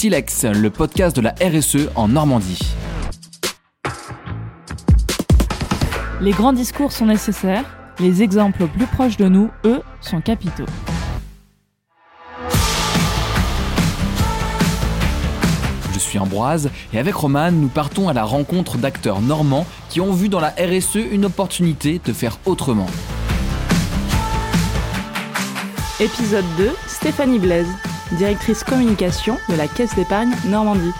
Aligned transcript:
Silex, 0.00 0.44
le 0.44 0.70
podcast 0.70 1.14
de 1.14 1.20
la 1.20 1.34
RSE 1.42 1.90
en 1.94 2.08
Normandie. 2.08 2.72
Les 6.22 6.30
grands 6.30 6.54
discours 6.54 6.90
sont 6.90 7.04
nécessaires, 7.04 7.66
les 7.98 8.22
exemples 8.22 8.66
plus 8.66 8.86
proches 8.86 9.18
de 9.18 9.28
nous, 9.28 9.50
eux, 9.66 9.82
sont 10.00 10.22
capitaux. 10.22 10.64
Je 15.92 15.98
suis 15.98 16.18
Ambroise 16.18 16.70
et 16.94 16.98
avec 16.98 17.14
Roman, 17.14 17.52
nous 17.52 17.68
partons 17.68 18.08
à 18.08 18.14
la 18.14 18.24
rencontre 18.24 18.78
d'acteurs 18.78 19.20
normands 19.20 19.66
qui 19.90 20.00
ont 20.00 20.14
vu 20.14 20.30
dans 20.30 20.40
la 20.40 20.54
RSE 20.58 20.96
une 21.12 21.26
opportunité 21.26 22.00
de 22.02 22.14
faire 22.14 22.38
autrement. 22.46 22.88
Épisode 26.00 26.46
2, 26.56 26.70
Stéphanie 26.86 27.38
Blaise, 27.38 27.68
directrice 28.12 28.64
communication 28.64 29.38
de 29.48 29.54
la 29.54 29.68
Caisse 29.68 29.94
d'épargne 29.94 30.30
Normandie. 30.48 30.92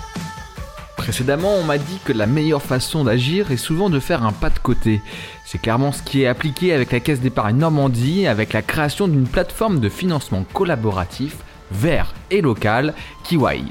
Précédemment, 0.96 1.54
on 1.54 1.64
m'a 1.64 1.78
dit 1.78 1.98
que 2.04 2.12
la 2.12 2.26
meilleure 2.26 2.62
façon 2.62 3.04
d'agir 3.04 3.50
est 3.50 3.56
souvent 3.56 3.90
de 3.90 3.98
faire 4.00 4.22
un 4.22 4.32
pas 4.32 4.50
de 4.50 4.58
côté. 4.58 5.00
C'est 5.44 5.60
clairement 5.60 5.92
ce 5.92 6.02
qui 6.02 6.22
est 6.22 6.26
appliqué 6.26 6.72
avec 6.72 6.92
la 6.92 7.00
Caisse 7.00 7.20
d'épargne 7.20 7.56
Normandie, 7.56 8.26
avec 8.26 8.52
la 8.52 8.62
création 8.62 9.08
d'une 9.08 9.26
plateforme 9.26 9.80
de 9.80 9.88
financement 9.88 10.44
collaboratif 10.52 11.36
vert 11.70 12.14
et 12.30 12.40
local, 12.40 12.94
Kiwai. 13.24 13.64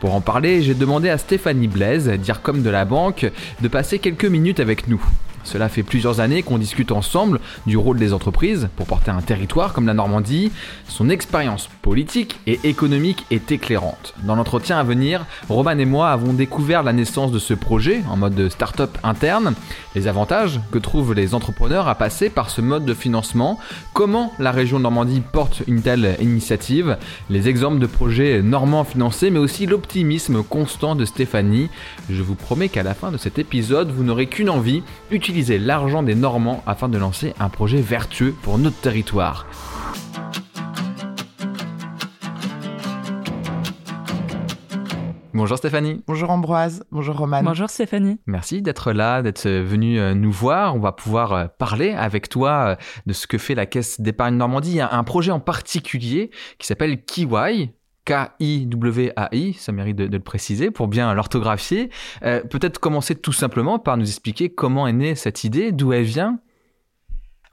Pour 0.00 0.14
en 0.14 0.20
parler, 0.20 0.62
j'ai 0.62 0.74
demandé 0.74 1.08
à 1.08 1.18
Stéphanie 1.18 1.68
Blaise, 1.68 2.10
comme 2.42 2.62
de 2.62 2.70
la 2.70 2.84
banque, 2.84 3.30
de 3.60 3.68
passer 3.68 3.98
quelques 3.98 4.24
minutes 4.24 4.60
avec 4.60 4.88
nous. 4.88 5.02
Cela 5.44 5.68
fait 5.68 5.82
plusieurs 5.82 6.20
années 6.20 6.42
qu'on 6.42 6.58
discute 6.58 6.92
ensemble 6.92 7.40
du 7.66 7.76
rôle 7.76 7.98
des 7.98 8.12
entreprises 8.12 8.68
pour 8.76 8.86
porter 8.86 9.10
un 9.10 9.22
territoire 9.22 9.72
comme 9.72 9.86
la 9.86 9.94
Normandie. 9.94 10.50
Son 10.88 11.08
expérience 11.08 11.68
politique 11.82 12.40
et 12.46 12.58
économique 12.64 13.26
est 13.30 13.52
éclairante. 13.52 14.14
Dans 14.24 14.34
l'entretien 14.34 14.78
à 14.78 14.82
venir, 14.82 15.26
Roman 15.48 15.78
et 15.78 15.84
moi 15.84 16.10
avons 16.10 16.32
découvert 16.32 16.82
la 16.82 16.92
naissance 16.92 17.30
de 17.30 17.38
ce 17.38 17.54
projet 17.54 18.02
en 18.10 18.16
mode 18.16 18.48
start-up 18.48 18.96
interne, 19.02 19.54
les 19.94 20.08
avantages 20.08 20.60
que 20.72 20.78
trouvent 20.78 21.14
les 21.14 21.34
entrepreneurs 21.34 21.88
à 21.88 21.94
passer 21.94 22.30
par 22.30 22.50
ce 22.50 22.60
mode 22.60 22.84
de 22.84 22.94
financement, 22.94 23.58
comment 23.92 24.32
la 24.38 24.50
région 24.50 24.78
Normandie 24.78 25.22
porte 25.32 25.62
une 25.66 25.82
telle 25.82 26.16
initiative, 26.20 26.96
les 27.30 27.48
exemples 27.48 27.78
de 27.78 27.86
projets 27.86 28.42
normands 28.42 28.84
financés, 28.84 29.30
mais 29.30 29.38
aussi 29.38 29.66
l'optimisme 29.66 30.42
constant 30.42 30.94
de 30.96 31.04
Stéphanie. 31.04 31.68
Je 32.10 32.22
vous 32.22 32.34
promets 32.34 32.68
qu'à 32.68 32.82
la 32.82 32.94
fin 32.94 33.12
de 33.12 33.16
cet 33.16 33.38
épisode, 33.38 33.90
vous 33.90 34.04
n'aurez 34.04 34.26
qu'une 34.26 34.50
envie, 34.50 34.82
l'argent 35.42 36.02
des 36.02 36.14
Normands 36.14 36.62
afin 36.66 36.88
de 36.88 36.96
lancer 36.96 37.34
un 37.40 37.48
projet 37.48 37.80
vertueux 37.80 38.34
pour 38.42 38.58
notre 38.58 38.76
territoire. 38.76 39.46
Bonjour 45.32 45.58
Stéphanie. 45.58 46.00
Bonjour 46.06 46.30
Ambroise. 46.30 46.84
Bonjour 46.92 47.16
Roman. 47.16 47.42
Bonjour 47.42 47.68
Stéphanie. 47.68 48.20
Merci 48.26 48.62
d'être 48.62 48.92
là, 48.92 49.20
d'être 49.20 49.48
venu 49.48 49.98
euh, 49.98 50.14
nous 50.14 50.30
voir. 50.30 50.76
On 50.76 50.78
va 50.78 50.92
pouvoir 50.92 51.32
euh, 51.32 51.46
parler 51.58 51.90
avec 51.90 52.28
toi 52.28 52.50
euh, 52.50 52.76
de 53.06 53.12
ce 53.12 53.26
que 53.26 53.36
fait 53.36 53.56
la 53.56 53.66
Caisse 53.66 54.00
d'épargne 54.00 54.36
Normandie. 54.36 54.70
Il 54.70 54.76
y 54.76 54.80
a 54.80 54.94
un 54.94 55.02
projet 55.02 55.32
en 55.32 55.40
particulier 55.40 56.30
qui 56.58 56.68
s'appelle 56.68 57.04
Kiwai. 57.04 57.74
K-I-W-A-I, 58.04 59.54
ça 59.54 59.72
mérite 59.72 59.96
de, 59.96 60.04
le 60.04 60.20
préciser 60.20 60.70
pour 60.70 60.88
bien 60.88 61.12
l'orthographier. 61.14 61.90
Euh, 62.22 62.42
peut-être 62.42 62.78
commencer 62.78 63.14
tout 63.14 63.32
simplement 63.32 63.78
par 63.78 63.96
nous 63.96 64.06
expliquer 64.06 64.50
comment 64.50 64.86
est 64.86 64.92
née 64.92 65.14
cette 65.14 65.44
idée, 65.44 65.72
d'où 65.72 65.92
elle 65.92 66.04
vient. 66.04 66.38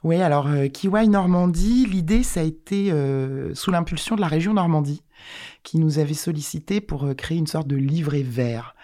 Oui, 0.04 0.20
alors 0.20 0.48
euh, 0.48 0.66
Kiwai 0.66 1.06
Normandie, 1.06 1.86
l'idée 1.86 2.24
ça 2.24 2.40
a 2.40 2.42
été 2.42 2.90
euh, 2.90 3.54
sous 3.54 3.70
l'impulsion 3.70 4.16
de 4.16 4.20
la 4.20 4.26
région 4.26 4.52
Normandie 4.52 5.02
qui 5.62 5.78
nous 5.78 5.98
avait 5.98 6.14
sollicité 6.14 6.80
pour 6.80 7.04
euh, 7.04 7.14
créer 7.14 7.38
une 7.38 7.46
sorte 7.46 7.68
de 7.68 7.76
livret 7.76 8.22
vert. 8.22 8.74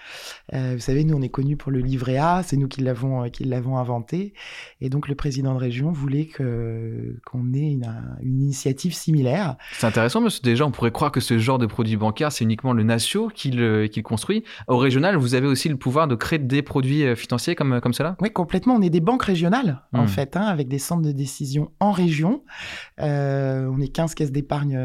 Euh, 0.55 0.73
vous 0.75 0.81
savez, 0.81 1.05
nous, 1.05 1.17
on 1.17 1.23
est 1.23 1.29
connus 1.29 1.57
pour 1.57 1.73
le 1.73 1.81
livret 1.81 2.17
A, 2.17 2.43
c'est 2.43 2.57
nous 2.57 2.69
qui 2.69 2.81
l'avons 2.81 3.25
euh, 3.25 3.29
qui 3.29 3.45
l'avons 3.45 3.77
inventé. 3.77 4.33
Et 4.81 4.89
donc, 4.89 5.09
le 5.09 5.15
président 5.15 5.55
de 5.55 5.59
région 5.59 5.91
voulait 5.91 6.27
que 6.27 7.19
qu'on 7.27 7.53
ait 7.53 7.71
une, 7.71 7.93
une, 8.23 8.43
initiative 8.43 8.95
similaire. 8.95 9.57
C'est 9.73 9.87
intéressant, 9.87 10.23
parce 10.23 10.39
que 10.39 10.45
déjà, 10.45 10.65
on 10.65 10.71
pourrait 10.71 10.93
croire 10.93 11.13
que 11.13 11.21
ce 11.21 11.39
genre 11.39 11.59
de 11.59 11.67
produit 11.67 11.97
bancaire, 11.97 12.33
c'est 12.33 12.45
uniquement 12.45 12.73
le 12.73 12.85
Natio 12.85 13.29
qui 13.29 13.51
le, 13.51 13.87
qui 13.87 14.01
le 14.01 14.05
construit. 14.05 14.45
Au 14.69 14.79
régional, 14.79 15.17
vous 15.17 15.35
avez 15.35 15.47
aussi 15.47 15.69
le 15.69 15.77
pouvoir 15.77 16.07
de 16.09 16.15
créer 16.15 16.39
des 16.39 16.63
produits 16.63 17.15
financiers 17.17 17.55
comme, 17.55 17.81
comme 17.81 17.93
cela? 17.93 18.17
Oui, 18.21 18.31
complètement. 18.31 18.77
On 18.77 18.83
est 18.83 18.91
des 18.91 19.01
banques 19.01 19.25
régionales, 19.25 19.83
en 19.93 20.05
hmm. 20.05 20.09
fait, 20.09 20.37
hein, 20.37 20.43
avec 20.43 20.69
des 20.69 20.79
centres 20.79 21.03
de 21.03 21.13
décision 21.13 21.73
en 21.81 21.93
région. 21.93 22.45
Euh, 23.01 23.71
on 23.71 23.81
est 23.81 23.89
15 23.89 24.15
caisses 24.15 24.33
d'épargne 24.33 24.79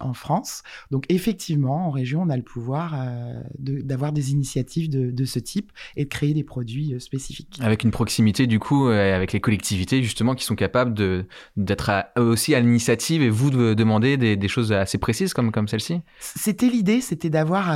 en 0.00 0.14
France. 0.14 0.62
Donc, 0.90 1.04
effectivement, 1.08 1.86
en 1.86 1.90
région, 1.90 2.22
on 2.22 2.28
a 2.28 2.36
le 2.36 2.42
pouvoir 2.42 2.94
euh, 2.96 3.40
d'avoir 3.58 4.12
des 4.12 4.32
initiatives 4.32 4.88
de, 4.88 5.24
ce 5.24 5.38
type 5.38 5.72
et 5.96 6.04
de 6.04 6.08
créer 6.08 6.32
des 6.32 6.44
produits 6.44 6.94
euh, 6.94 6.98
spécifiques. 6.98 7.58
Avec 7.60 7.84
une 7.84 7.90
proximité, 7.90 8.46
du 8.46 8.58
coup, 8.58 8.88
euh, 8.88 9.14
avec 9.14 9.32
les 9.32 9.40
collectivités, 9.40 10.02
justement, 10.02 10.34
qui 10.34 10.44
sont 10.44 10.54
capables 10.54 10.94
d'être 11.56 11.90
aussi 12.16 12.54
à 12.54 12.60
l'initiative 12.60 13.22
et 13.22 13.30
vous 13.30 13.50
de 13.50 13.74
demander 13.74 14.16
des, 14.16 14.48
choses 14.48 14.72
assez 14.72 14.96
précises 14.96 15.34
comme, 15.34 15.52
comme 15.52 15.68
celle-ci? 15.68 16.00
C'était 16.20 16.68
l'idée, 16.68 17.02
c'était 17.02 17.28
d'avoir 17.28 17.66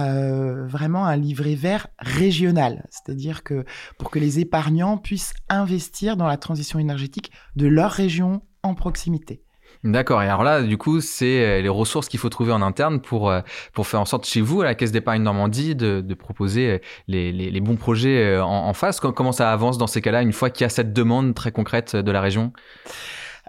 vraiment 0.66 1.04
un 1.04 1.16
livret 1.16 1.54
vert 1.54 1.88
régional. 1.98 2.86
C'est-à-dire 2.90 3.42
que 3.42 3.64
pour 3.98 4.10
que 4.10 4.18
les 4.18 4.40
épargnants 4.40 4.96
puissent 4.96 5.34
investir 5.50 6.16
dans 6.16 6.26
la 6.26 6.38
transition 6.38 6.78
énergétique 6.78 7.30
de 7.56 7.66
leur 7.66 7.90
région 7.90 8.42
en 8.62 8.74
proximité. 8.74 9.42
D'accord. 9.84 10.22
Et 10.22 10.26
alors 10.26 10.44
là, 10.44 10.62
du 10.62 10.78
coup, 10.78 11.00
c'est 11.00 11.44
euh, 11.44 11.60
les 11.60 11.68
ressources 11.68 12.08
qu'il 12.08 12.20
faut 12.20 12.28
trouver 12.28 12.52
en 12.52 12.62
interne 12.62 13.00
pour, 13.00 13.30
euh, 13.30 13.40
pour 13.72 13.86
faire 13.86 14.00
en 14.00 14.04
sorte 14.04 14.26
chez 14.26 14.40
vous, 14.40 14.60
à 14.60 14.64
la 14.64 14.74
Caisse 14.74 14.92
d'épargne 14.92 15.22
Normandie, 15.22 15.74
de, 15.74 16.00
de 16.00 16.14
proposer 16.14 16.70
euh, 16.70 16.78
les, 17.08 17.32
les, 17.32 17.60
bons 17.60 17.76
projets 17.76 18.38
en, 18.38 18.46
en 18.48 18.74
face. 18.74 19.00
Comment 19.00 19.32
ça 19.32 19.52
avance 19.52 19.78
dans 19.78 19.86
ces 19.86 20.00
cas-là, 20.00 20.22
une 20.22 20.32
fois 20.32 20.50
qu'il 20.50 20.64
y 20.64 20.66
a 20.66 20.68
cette 20.68 20.92
demande 20.92 21.34
très 21.34 21.52
concrète 21.52 21.96
de 21.96 22.10
la 22.12 22.20
région? 22.20 22.52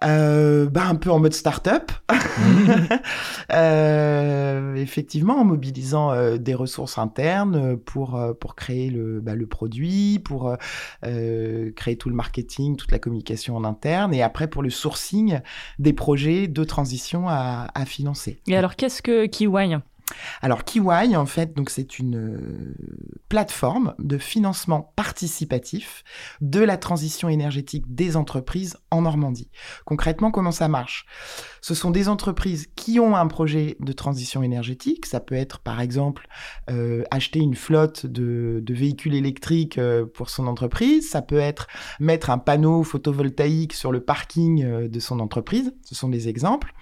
Euh, 0.03 0.69
bah, 0.69 0.86
un 0.86 0.96
peu 0.96 1.12
en 1.12 1.19
mode 1.19 1.34
start-up, 1.34 1.91
euh, 3.53 4.75
effectivement, 4.75 5.40
en 5.40 5.46
mobilisant 5.46 6.12
euh, 6.12 6.38
des 6.38 6.53
ressources 6.53 6.97
internes 6.97 7.78
pour, 7.78 8.22
pour 8.40 8.56
créer 8.56 8.90
le, 8.90 9.19
bah, 9.22 9.36
le 9.36 9.47
produit, 9.47 10.19
pour 10.19 10.56
créer 11.02 11.97
tout 11.97 12.09
le 12.09 12.16
marketing, 12.16 12.75
toute 12.75 12.92
la 12.92 13.00
communication 13.00 13.56
en 13.56 13.63
interne, 13.63 14.13
et 14.13 14.22
après 14.22 14.47
pour 14.47 14.63
le 14.63 14.69
sourcing 14.69 15.40
des 15.80 15.94
projets 15.94 16.47
de 16.47 16.63
transition 16.63 17.28
à, 17.28 17.68
à 17.74 17.86
financer. 17.86 18.40
Et 18.47 18.56
alors, 18.56 18.75
qu'est-ce 18.75 19.02
que 19.02 19.25
Kiwai 19.25 19.78
alors 20.41 20.63
Kiwai, 20.63 21.16
en 21.16 21.25
fait, 21.25 21.56
donc 21.56 21.69
c'est 21.69 22.00
une 22.00 22.18
euh, 22.18 22.75
plateforme 23.29 23.96
de 24.00 24.18
financement 24.18 24.94
participatif 24.96 26.03
de 26.41 26.59
la 26.59 26.78
transition 26.78 27.29
énergétique 27.29 27.85
des 27.88 28.16
entreprises 28.16 28.78
en 28.91 29.01
Normandie. 29.01 29.50
Concrètement, 29.85 30.31
comment 30.31 30.51
ça 30.51 30.68
marche? 30.68 31.06
Ce 31.63 31.75
sont 31.75 31.91
des 31.91 32.09
entreprises 32.09 32.68
qui 32.75 33.00
ont 33.00 33.16
un 33.16 33.25
projet 33.25 33.78
de 33.79 33.94
transition 33.94 34.44
énergétique. 34.44 35.06
Ça 35.06 35.22
peut 35.22 35.34
être, 35.34 35.59
par 35.59 35.79
exemple, 35.79 36.28
euh, 36.69 37.03
acheter 37.09 37.40
une 37.40 37.56
flotte 37.56 38.06
de, 38.06 38.62
véhicules 38.68 39.16
électriques 39.16 39.78
euh, 39.78 40.06
pour 40.06 40.29
son 40.29 40.47
entreprise. 40.47 41.09
Ça 41.09 41.22
peut 41.22 41.40
être 41.40 41.68
mettre 42.01 42.31
un 42.31 42.38
panneau 42.38 42.84
photovoltaïque 42.84 43.72
sur 43.72 43.94
le 43.94 44.01
parking 44.01 44.90
de 44.90 45.00
son 45.00 45.22
entreprise. 45.22 45.74
Ce 45.85 45.96
sont 45.96 46.09
des 46.09 46.28
exemples. 46.28 46.74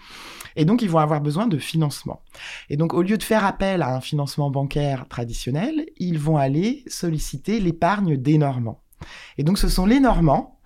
Et 0.55 0.65
donc, 0.65 0.81
ils 0.81 0.89
vont 0.89 0.97
avoir 0.97 1.21
besoin 1.21 1.45
de 1.45 1.59
financement. 1.59 2.23
Et 2.71 2.75
donc, 2.75 2.95
au 2.95 3.03
lieu 3.03 3.19
de 3.19 3.23
faire 3.23 3.45
appel 3.45 3.83
à 3.83 3.95
un 3.95 4.01
financement 4.01 4.49
bancaire 4.49 5.07
traditionnel, 5.07 5.85
ils 5.97 6.17
vont 6.17 6.37
aller 6.37 6.83
solliciter 6.87 7.59
l'épargne 7.59 8.17
des 8.17 8.39
Normands. 8.39 8.81
Et 9.37 9.43
donc, 9.43 9.59
ce 9.59 9.69
sont 9.69 9.85
les 9.85 9.99
Normands 9.99 10.59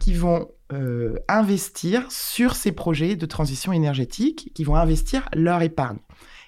qui 0.00 0.12
vont 0.12 0.48
euh, 0.72 1.16
investir 1.28 2.10
sur 2.10 2.54
ces 2.54 2.72
projets 2.72 3.16
de 3.16 3.26
transition 3.26 3.72
énergétique, 3.72 4.50
qui 4.54 4.64
vont 4.64 4.76
investir 4.76 5.28
leur 5.34 5.62
épargne 5.62 5.98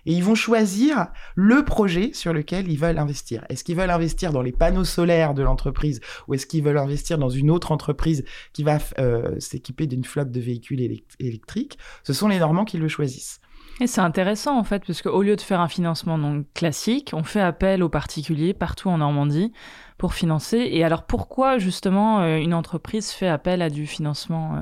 et 0.07 0.13
ils 0.13 0.25
vont 0.25 0.35
choisir 0.35 1.09
le 1.35 1.65
projet 1.65 2.11
sur 2.13 2.33
lequel 2.33 2.71
ils 2.71 2.79
veulent 2.79 2.99
investir. 2.99 3.45
Est-ce 3.49 3.65
qu'ils 3.65 3.77
veulent 3.77 3.91
investir 3.91 4.33
dans 4.33 4.43
les 4.43 4.53
panneaux 4.53 4.85
solaires 4.85 5.35
de 5.35 5.43
l'entreprise 5.43 6.01
ou 6.27 6.35
est-ce 6.35 6.47
qu'ils 6.47 6.63
veulent 6.63 6.79
investir 6.79 7.19
dans 7.19 7.31
une 7.31 7.51
autre 7.51 7.73
entreprise 7.73 8.25
qui 8.53 8.63
va 8.63 8.79
euh, 8.99 9.39
s'équiper 9.39 9.87
d'une 9.87 10.05
flotte 10.05 10.31
de 10.31 10.41
véhicules 10.41 11.03
électriques? 11.21 11.79
Ce 12.03 12.13
sont 12.13 12.29
les 12.29 12.39
Normands 12.39 12.65
qui 12.65 12.79
le 12.79 12.89
choisissent. 12.89 13.41
Et 13.81 13.87
c'est 13.87 14.01
intéressant 14.01 14.59
en 14.59 14.65
fait, 14.65 14.85
parce 14.87 15.03
qu'au 15.03 15.23
lieu 15.23 15.35
de 15.35 15.41
faire 15.41 15.61
un 15.61 15.69
financement 15.69 16.43
classique, 16.55 17.11
on 17.15 17.25
fait 17.25 17.41
appel 17.41 17.83
aux 17.83 17.89
particuliers 17.89 18.55
partout 18.55 18.89
en 18.89 18.99
Normandie 18.99 19.53
pour 19.99 20.15
financer. 20.15 20.69
Et 20.71 20.85
alors 20.85 21.05
pourquoi 21.05 21.59
justement 21.59 22.21
euh, 22.21 22.37
une 22.37 22.55
entreprise 22.55 23.11
fait 23.11 23.29
appel 23.29 23.63
à 23.63 23.71
du 23.71 23.87
financement 23.87 24.57
euh, 24.57 24.61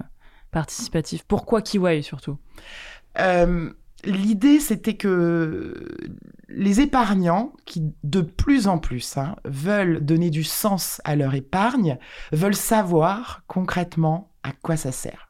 participatif? 0.50 1.24
Pourquoi 1.26 1.60
Kiwai 1.60 2.02
surtout? 2.02 2.38
L'idée, 4.04 4.60
c'était 4.60 4.96
que 4.96 5.74
les 6.48 6.80
épargnants, 6.80 7.52
qui 7.66 7.92
de 8.02 8.22
plus 8.22 8.66
en 8.66 8.78
plus 8.78 9.18
hein, 9.18 9.36
veulent 9.44 10.00
donner 10.00 10.30
du 10.30 10.42
sens 10.42 11.02
à 11.04 11.16
leur 11.16 11.34
épargne, 11.34 11.98
veulent 12.32 12.56
savoir 12.56 13.42
concrètement 13.46 14.30
à 14.42 14.52
quoi 14.52 14.76
ça 14.76 14.90
sert. 14.90 15.28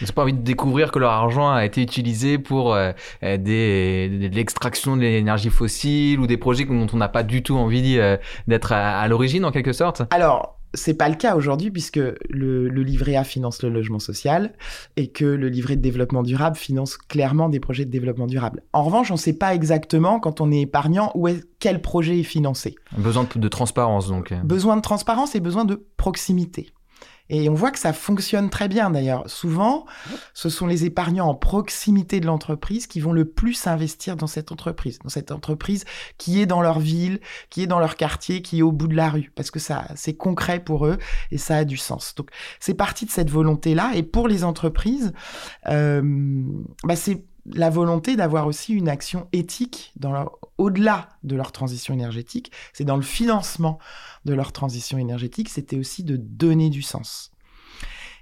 Ils 0.00 0.06
n'ont 0.06 0.12
pas 0.12 0.22
envie 0.22 0.32
de 0.32 0.42
découvrir 0.42 0.90
que 0.90 0.98
leur 0.98 1.12
argent 1.12 1.50
a 1.50 1.64
été 1.64 1.82
utilisé 1.82 2.38
pour 2.38 2.74
euh, 2.74 2.92
des, 3.22 4.08
de 4.08 4.34
l'extraction 4.34 4.96
de 4.96 5.02
l'énergie 5.02 5.50
fossile 5.50 6.20
ou 6.20 6.26
des 6.26 6.36
projets 6.36 6.64
dont 6.64 6.86
on 6.92 6.96
n'a 6.96 7.08
pas 7.08 7.22
du 7.22 7.42
tout 7.42 7.56
envie 7.56 7.98
euh, 7.98 8.16
d'être 8.46 8.72
à, 8.72 9.06
l'origine 9.08 9.44
en 9.44 9.50
quelque 9.50 9.72
sorte 9.72 10.02
Alors, 10.10 10.58
c'est 10.74 10.94
pas 10.94 11.08
le 11.08 11.14
cas 11.14 11.36
aujourd'hui 11.36 11.70
puisque 11.70 11.96
le, 11.96 12.68
le, 12.68 12.82
livret 12.82 13.16
A 13.16 13.24
finance 13.24 13.62
le 13.62 13.70
logement 13.70 13.98
social 13.98 14.52
et 14.96 15.08
que 15.08 15.24
le 15.24 15.48
livret 15.48 15.76
de 15.76 15.82
développement 15.82 16.22
durable 16.22 16.56
finance 16.56 16.96
clairement 16.96 17.48
des 17.48 17.60
projets 17.60 17.84
de 17.84 17.90
développement 17.90 18.26
durable. 18.26 18.62
En 18.72 18.82
revanche, 18.82 19.10
on 19.10 19.14
ne 19.14 19.18
sait 19.18 19.32
pas 19.32 19.54
exactement 19.54 20.20
quand 20.20 20.40
on 20.40 20.50
est 20.50 20.60
épargnant 20.60 21.12
où 21.14 21.28
est, 21.28 21.42
quel 21.60 21.80
projet 21.80 22.20
est 22.20 22.24
financé. 22.24 22.74
Besoin 22.98 23.26
de, 23.32 23.38
de 23.38 23.48
transparence 23.48 24.08
donc. 24.08 24.34
Besoin 24.44 24.76
de 24.76 24.82
transparence 24.82 25.34
et 25.34 25.40
besoin 25.40 25.64
de 25.64 25.86
proximité. 25.96 26.68
Et 27.28 27.48
on 27.48 27.54
voit 27.54 27.70
que 27.70 27.78
ça 27.78 27.92
fonctionne 27.92 28.50
très 28.50 28.68
bien 28.68 28.90
d'ailleurs. 28.90 29.28
Souvent, 29.28 29.86
ce 30.34 30.48
sont 30.48 30.66
les 30.66 30.84
épargnants 30.84 31.28
en 31.28 31.34
proximité 31.34 32.20
de 32.20 32.26
l'entreprise 32.26 32.86
qui 32.86 33.00
vont 33.00 33.12
le 33.12 33.24
plus 33.24 33.66
investir 33.66 34.16
dans 34.16 34.26
cette 34.26 34.52
entreprise, 34.52 34.98
dans 35.00 35.08
cette 35.08 35.32
entreprise 35.32 35.84
qui 36.18 36.40
est 36.40 36.46
dans 36.46 36.62
leur 36.62 36.78
ville, 36.78 37.20
qui 37.50 37.62
est 37.62 37.66
dans 37.66 37.80
leur 37.80 37.96
quartier, 37.96 38.42
qui 38.42 38.60
est 38.60 38.62
au 38.62 38.72
bout 38.72 38.88
de 38.88 38.94
la 38.94 39.10
rue, 39.10 39.32
parce 39.34 39.50
que 39.50 39.58
ça, 39.58 39.86
c'est 39.96 40.14
concret 40.14 40.60
pour 40.60 40.86
eux 40.86 40.98
et 41.30 41.38
ça 41.38 41.56
a 41.56 41.64
du 41.64 41.76
sens. 41.76 42.14
Donc, 42.14 42.30
c'est 42.60 42.74
parti 42.74 43.06
de 43.06 43.10
cette 43.10 43.30
volonté-là. 43.30 43.92
Et 43.94 44.02
pour 44.02 44.28
les 44.28 44.44
entreprises, 44.44 45.12
euh, 45.68 46.02
bah 46.84 46.96
c'est 46.96 47.24
la 47.52 47.70
volonté 47.70 48.16
d'avoir 48.16 48.46
aussi 48.46 48.74
une 48.74 48.88
action 48.88 49.28
éthique 49.32 49.92
au-delà 50.58 51.08
de 51.22 51.36
leur 51.36 51.52
transition 51.52 51.94
énergétique, 51.94 52.50
c'est 52.72 52.84
dans 52.84 52.96
le 52.96 53.02
financement 53.02 53.78
de 54.24 54.34
leur 54.34 54.52
transition 54.52 54.98
énergétique, 54.98 55.48
c'était 55.48 55.78
aussi 55.78 56.02
de 56.02 56.16
donner 56.16 56.70
du 56.70 56.82
sens. 56.82 57.30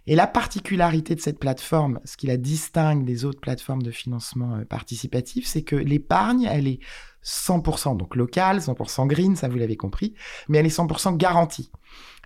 Et 0.06 0.14
la 0.14 0.26
particularité 0.26 1.14
de 1.14 1.20
cette 1.20 1.38
plateforme, 1.38 1.98
ce 2.04 2.16
qui 2.16 2.26
la 2.26 2.36
distingue 2.36 3.04
des 3.04 3.24
autres 3.24 3.40
plateformes 3.40 3.82
de 3.82 3.90
financement 3.90 4.56
euh, 4.56 4.64
participatif, 4.64 5.46
c'est 5.46 5.62
que 5.62 5.76
l'épargne, 5.76 6.46
elle 6.50 6.68
est 6.68 6.80
100% 7.24 7.96
donc 7.96 8.14
locale, 8.16 8.58
100% 8.58 9.06
green, 9.06 9.34
ça 9.34 9.48
vous 9.48 9.56
l'avez 9.56 9.76
compris, 9.76 10.14
mais 10.48 10.58
elle 10.58 10.66
est 10.66 10.76
100% 10.76 11.16
garantie. 11.16 11.70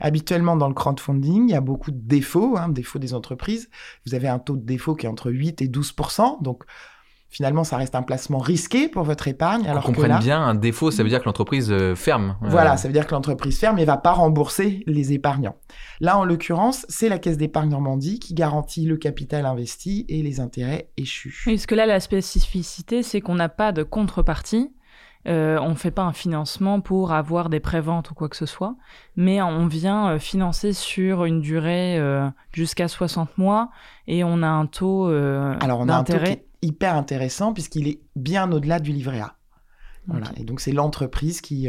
Habituellement, 0.00 0.56
dans 0.56 0.68
le 0.68 0.74
crowdfunding, 0.74 1.48
il 1.48 1.52
y 1.52 1.56
a 1.56 1.60
beaucoup 1.60 1.92
de 1.92 2.00
défauts, 2.00 2.56
hein, 2.56 2.68
défauts 2.68 2.98
des 2.98 3.14
entreprises. 3.14 3.70
Vous 4.06 4.14
avez 4.14 4.26
un 4.28 4.40
taux 4.40 4.56
de 4.56 4.64
défaut 4.64 4.96
qui 4.96 5.06
est 5.06 5.08
entre 5.08 5.30
8 5.30 5.62
et 5.62 5.68
12% 5.68 6.42
donc 6.42 6.64
finalement, 7.28 7.64
ça 7.64 7.76
reste 7.76 7.94
un 7.94 8.02
placement 8.02 8.38
risqué 8.38 8.88
pour 8.88 9.04
votre 9.04 9.28
épargne. 9.28 9.66
Alors 9.66 9.84
On 9.84 9.92
comprenne 9.92 10.18
bien, 10.18 10.40
un 10.40 10.54
défaut, 10.54 10.90
ça 10.90 11.02
veut 11.02 11.08
dire 11.08 11.20
que 11.20 11.26
l'entreprise 11.26 11.70
euh, 11.70 11.94
ferme. 11.94 12.36
Euh. 12.42 12.48
Voilà, 12.48 12.76
ça 12.76 12.88
veut 12.88 12.94
dire 12.94 13.06
que 13.06 13.14
l'entreprise 13.14 13.58
ferme 13.58 13.78
et 13.78 13.84
va 13.84 13.96
pas 13.96 14.12
rembourser 14.12 14.82
les 14.86 15.12
épargnants. 15.12 15.56
Là, 16.00 16.18
en 16.18 16.24
l'occurrence, 16.24 16.86
c'est 16.88 17.08
la 17.08 17.18
Caisse 17.18 17.36
d'épargne 17.36 17.70
Normandie 17.70 18.18
qui 18.18 18.34
garantit 18.34 18.86
le 18.86 18.96
capital 18.96 19.46
investi 19.46 20.06
et 20.08 20.22
les 20.22 20.40
intérêts 20.40 20.90
échus. 20.96 21.44
Est-ce 21.46 21.66
que 21.66 21.74
là, 21.74 21.86
la 21.86 22.00
spécificité, 22.00 23.02
c'est 23.02 23.20
qu'on 23.20 23.34
n'a 23.34 23.48
pas 23.48 23.72
de 23.72 23.82
contrepartie. 23.82 24.70
Euh, 25.26 25.58
on 25.60 25.70
ne 25.70 25.74
fait 25.74 25.90
pas 25.90 26.02
un 26.02 26.12
financement 26.12 26.80
pour 26.80 27.12
avoir 27.12 27.50
des 27.50 27.60
préventes 27.60 28.10
ou 28.10 28.14
quoi 28.14 28.28
que 28.28 28.36
ce 28.36 28.46
soit, 28.46 28.76
mais 29.16 29.42
on 29.42 29.66
vient 29.66 30.12
euh, 30.12 30.18
financer 30.18 30.72
sur 30.72 31.24
une 31.24 31.40
durée 31.40 31.98
euh, 31.98 32.26
jusqu'à 32.52 32.88
60 32.88 33.36
mois 33.36 33.70
et 34.06 34.22
on 34.22 34.42
a 34.42 34.46
un 34.46 34.66
taux 34.66 35.08
Alors 35.08 35.80
on 35.80 35.88
a 35.88 35.96
un 35.96 36.04
taux 36.04 36.18
qui 36.18 36.30
est 36.30 36.47
hyper 36.62 36.94
intéressant 36.94 37.52
puisqu'il 37.52 37.88
est 37.88 38.00
bien 38.16 38.50
au-delà 38.52 38.80
du 38.80 38.92
livret 38.92 39.20
A. 39.20 39.36
Voilà. 40.06 40.32
Et 40.36 40.44
donc 40.44 40.60
c'est 40.60 40.72
l'entreprise 40.72 41.40
qui, 41.40 41.68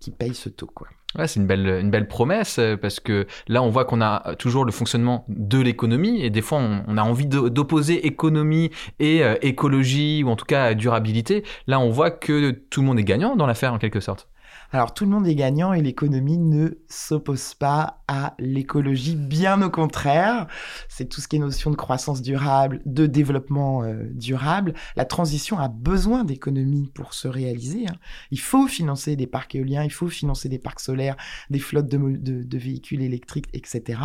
qui 0.00 0.10
paye 0.10 0.34
ce 0.34 0.48
taux. 0.48 0.70
Quoi. 0.74 0.88
Ouais, 1.16 1.28
c'est 1.28 1.38
une 1.38 1.46
belle, 1.46 1.66
une 1.80 1.90
belle 1.90 2.08
promesse 2.08 2.58
euh, 2.58 2.76
parce 2.76 2.98
que 2.98 3.26
là, 3.46 3.62
on 3.62 3.70
voit 3.70 3.84
qu'on 3.84 4.00
a 4.00 4.34
toujours 4.36 4.64
le 4.64 4.72
fonctionnement 4.72 5.24
de 5.28 5.60
l'économie 5.60 6.22
et 6.22 6.30
des 6.30 6.42
fois, 6.42 6.58
on, 6.58 6.96
a 6.98 7.02
envie 7.02 7.26
d'opposer 7.26 8.06
économie 8.06 8.70
et 8.98 9.22
euh, 9.22 9.36
écologie 9.40 10.24
ou 10.24 10.28
en 10.30 10.36
tout 10.36 10.44
cas 10.44 10.74
durabilité. 10.74 11.44
Là, 11.68 11.78
on 11.78 11.90
voit 11.90 12.10
que 12.10 12.50
tout 12.50 12.80
le 12.80 12.86
monde 12.88 12.98
est 12.98 13.04
gagnant 13.04 13.36
dans 13.36 13.46
l'affaire 13.46 13.72
en 13.72 13.78
quelque 13.78 14.00
sorte. 14.00 14.28
Alors 14.74 14.92
tout 14.92 15.04
le 15.04 15.10
monde 15.12 15.28
est 15.28 15.36
gagnant 15.36 15.72
et 15.72 15.80
l'économie 15.80 16.36
ne 16.36 16.70
s'oppose 16.88 17.54
pas 17.54 18.02
à 18.08 18.34
l'écologie, 18.40 19.14
bien 19.14 19.62
au 19.62 19.70
contraire. 19.70 20.48
C'est 20.88 21.08
tout 21.08 21.20
ce 21.20 21.28
qui 21.28 21.36
est 21.36 21.38
notion 21.38 21.70
de 21.70 21.76
croissance 21.76 22.22
durable, 22.22 22.82
de 22.84 23.06
développement 23.06 23.84
euh, 23.84 24.02
durable. 24.10 24.74
La 24.96 25.04
transition 25.04 25.60
a 25.60 25.68
besoin 25.68 26.24
d'économie 26.24 26.90
pour 26.92 27.14
se 27.14 27.28
réaliser. 27.28 27.86
Hein. 27.86 27.94
Il 28.32 28.40
faut 28.40 28.66
financer 28.66 29.14
des 29.14 29.28
parcs 29.28 29.54
éoliens, 29.54 29.84
il 29.84 29.92
faut 29.92 30.08
financer 30.08 30.48
des 30.48 30.58
parcs 30.58 30.80
solaires, 30.80 31.16
des 31.50 31.60
flottes 31.60 31.86
de, 31.86 32.58
véhicules 32.58 33.02
électriques, 33.02 33.50
etc. 33.52 34.00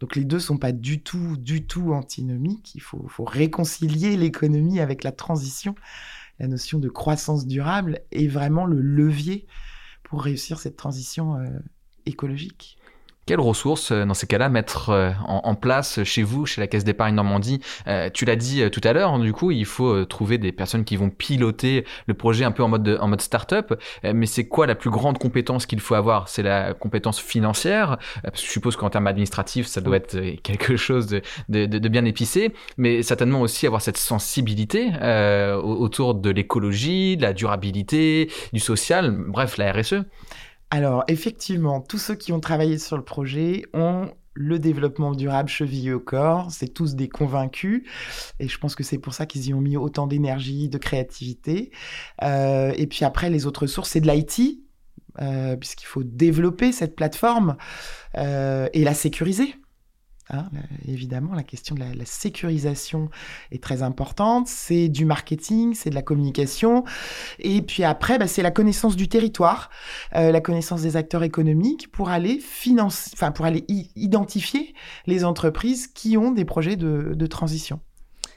Donc 0.00 0.16
les 0.16 0.24
deux 0.24 0.38
sont 0.38 0.58
pas 0.58 0.72
du 0.72 1.02
tout, 1.02 1.38
du 1.38 1.66
tout 1.66 1.94
antinomiques. 1.94 2.74
Il 2.74 2.82
faut 2.82 3.08
réconcilier 3.24 4.18
l'économie 4.18 4.80
avec 4.80 5.02
la 5.02 5.12
transition. 5.12 5.74
La 6.38 6.46
notion 6.46 6.78
de 6.78 6.90
croissance 6.90 7.46
durable 7.46 8.00
est 8.12 8.26
vraiment 8.26 8.66
le 8.66 8.82
levier 8.82 9.46
pour 10.04 10.22
réussir 10.22 10.60
cette 10.60 10.76
transition 10.76 11.36
euh, 11.36 11.58
écologique. 12.06 12.78
Quelles 13.26 13.40
ressources, 13.40 13.90
euh, 13.90 14.04
dans 14.04 14.14
ces 14.14 14.26
cas-là, 14.26 14.48
mettre 14.48 14.90
euh, 14.90 15.10
en, 15.26 15.54
place 15.54 16.02
chez 16.04 16.22
vous, 16.22 16.46
chez 16.46 16.60
la 16.60 16.66
Caisse 16.66 16.84
d'épargne 16.84 17.14
Normandie 17.14 17.60
Tu 18.12 18.24
l'as 18.24 18.36
dit 18.36 18.68
tout 18.70 18.80
à 18.84 18.92
l'heure, 18.92 19.14
hein, 19.14 19.18
du 19.20 19.32
coup, 19.32 19.50
il 19.50 19.64
faut 19.64 20.04
trouver 20.04 20.36
des 20.36 20.52
personnes 20.52 20.84
qui 20.84 20.96
vont 20.96 21.10
piloter 21.10 21.84
le 22.06 22.14
projet 22.14 22.44
un 22.44 22.50
peu 22.50 22.62
en 22.62 22.68
mode, 22.68 22.98
en 23.00 23.08
mode 23.08 23.20
start-up. 23.20 23.80
mais 24.02 24.26
c'est 24.26 24.46
quoi 24.46 24.66
la 24.66 24.74
plus 24.74 24.90
grande 24.90 25.18
compétence 25.18 25.66
qu'il 25.66 25.80
faut 25.80 25.94
avoir? 25.94 26.28
C'est 26.28 26.42
la 26.42 26.74
compétence 26.74 27.20
financière 27.20 27.98
je 28.34 28.40
suppose 28.40 28.76
qu'en 28.76 28.90
termes 28.90 29.06
administratifs, 29.06 29.66
ça 29.66 29.80
doit 29.80 29.96
être 29.96 30.18
quelque 30.42 30.76
chose 30.76 31.06
de, 31.06 31.22
de, 31.48 31.88
bien 31.88 32.04
épicé. 32.04 32.52
Mais 32.76 33.02
certainement 33.02 33.40
aussi 33.40 33.66
avoir 33.66 33.82
cette 33.82 33.96
sensibilité 33.96 34.90
autour 35.62 36.14
de 36.14 36.30
l'écologie, 36.30 37.16
de 37.16 37.22
la 37.22 37.32
durabilité, 37.32 38.30
du 38.52 38.60
social, 38.60 39.14
bref, 39.28 39.56
la 39.58 39.72
RSE. 39.72 40.04
Alors, 40.74 41.04
effectivement, 41.06 41.80
tous 41.80 41.98
ceux 41.98 42.16
qui 42.16 42.32
ont 42.32 42.40
travaillé 42.40 42.78
sur 42.78 42.96
le 42.96 43.04
projet 43.04 43.64
ont 43.74 44.10
le 44.32 44.58
développement 44.58 45.12
durable 45.12 45.48
chevillé 45.48 45.92
au 45.92 46.00
corps. 46.00 46.50
C'est 46.50 46.66
tous 46.66 46.96
des 46.96 47.08
convaincus. 47.08 47.84
Et 48.40 48.48
je 48.48 48.58
pense 48.58 48.74
que 48.74 48.82
c'est 48.82 48.98
pour 48.98 49.14
ça 49.14 49.24
qu'ils 49.24 49.46
y 49.46 49.54
ont 49.54 49.60
mis 49.60 49.76
autant 49.76 50.08
d'énergie, 50.08 50.68
de 50.68 50.76
créativité. 50.76 51.70
Euh, 52.24 52.72
et 52.74 52.88
puis 52.88 53.04
après, 53.04 53.30
les 53.30 53.46
autres 53.46 53.68
sources, 53.68 53.90
c'est 53.90 54.00
de 54.00 54.10
l'IT, 54.10 54.64
euh, 55.22 55.54
puisqu'il 55.54 55.86
faut 55.86 56.02
développer 56.02 56.72
cette 56.72 56.96
plateforme 56.96 57.56
euh, 58.18 58.68
et 58.72 58.82
la 58.82 58.94
sécuriser. 58.94 59.54
Hein, 60.30 60.46
évidemment, 60.88 61.34
la 61.34 61.42
question 61.42 61.74
de 61.74 61.80
la, 61.80 62.04
sécurisation 62.04 63.10
est 63.50 63.62
très 63.62 63.82
importante. 63.82 64.46
C'est 64.48 64.88
du 64.88 65.04
marketing, 65.04 65.74
c'est 65.74 65.90
de 65.90 65.94
la 65.94 66.02
communication. 66.02 66.84
Et 67.38 67.60
puis 67.60 67.84
après, 67.84 68.18
bah, 68.18 68.26
c'est 68.26 68.42
la 68.42 68.50
connaissance 68.50 68.96
du 68.96 69.08
territoire, 69.08 69.70
euh, 70.14 70.32
la 70.32 70.40
connaissance 70.40 70.82
des 70.82 70.96
acteurs 70.96 71.22
économiques 71.22 71.90
pour 71.92 72.08
aller 72.08 72.38
financer, 72.38 73.10
pour 73.34 73.44
aller 73.44 73.64
identifier 73.68 74.74
les 75.06 75.24
entreprises 75.24 75.88
qui 75.88 76.16
ont 76.16 76.30
des 76.30 76.44
projets 76.44 76.76
de, 76.76 77.26
transition. 77.26 77.80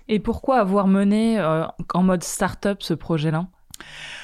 Et 0.07 0.19
pourquoi 0.19 0.59
avoir 0.59 0.87
mené 0.87 1.37
euh, 1.39 1.65
en 1.93 2.03
mode 2.03 2.23
start-up 2.23 2.81
ce 2.81 2.93
projet-là? 2.93 3.47
euh, 3.79 4.16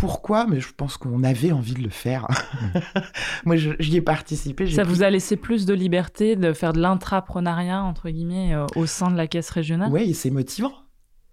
pourquoi? 0.00 0.46
Mais 0.46 0.60
je 0.60 0.72
pense 0.74 0.96
qu'on 0.96 1.22
avait 1.22 1.52
envie 1.52 1.74
de 1.74 1.82
le 1.82 1.90
faire. 1.90 2.26
Moi, 3.44 3.56
j'y 3.56 3.96
ai 3.96 4.00
participé. 4.00 4.66
Ça 4.70 4.82
vous 4.82 5.02
a 5.02 5.10
laissé 5.10 5.36
plus 5.36 5.66
de 5.66 5.74
liberté 5.74 6.36
de 6.36 6.52
faire 6.52 6.72
de 6.72 6.80
l'intrapreneuriat, 6.80 7.82
entre 7.82 8.08
guillemets, 8.08 8.54
euh, 8.54 8.66
au 8.76 8.86
sein 8.86 9.10
de 9.10 9.16
la 9.16 9.26
caisse 9.26 9.50
régionale? 9.50 9.90
Oui, 9.92 10.14
c'est 10.14 10.30
motivant. 10.30 10.72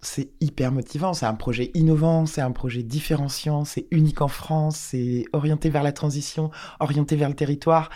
C'est 0.00 0.30
hyper 0.40 0.70
motivant. 0.70 1.12
C'est 1.14 1.26
un 1.26 1.34
projet 1.34 1.70
innovant, 1.74 2.26
c'est 2.26 2.42
un 2.42 2.52
projet 2.52 2.82
différenciant, 2.82 3.64
c'est 3.64 3.86
unique 3.90 4.20
en 4.20 4.28
France, 4.28 4.76
c'est 4.76 5.24
orienté 5.32 5.70
vers 5.70 5.82
la 5.82 5.92
transition, 5.92 6.50
orienté 6.78 7.16
vers 7.16 7.30
le 7.30 7.34
territoire. 7.34 7.90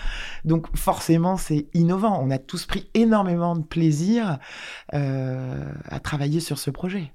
Donc 0.44 0.74
forcément, 0.76 1.36
c'est 1.36 1.68
innovant. 1.74 2.18
On 2.20 2.30
a 2.30 2.38
tous 2.38 2.64
pris 2.66 2.90
énormément 2.94 3.54
de 3.54 3.62
plaisir 3.62 4.38
euh, 4.94 5.70
à 5.84 6.00
travailler 6.00 6.40
sur 6.40 6.58
ce 6.58 6.70
projet. 6.70 7.12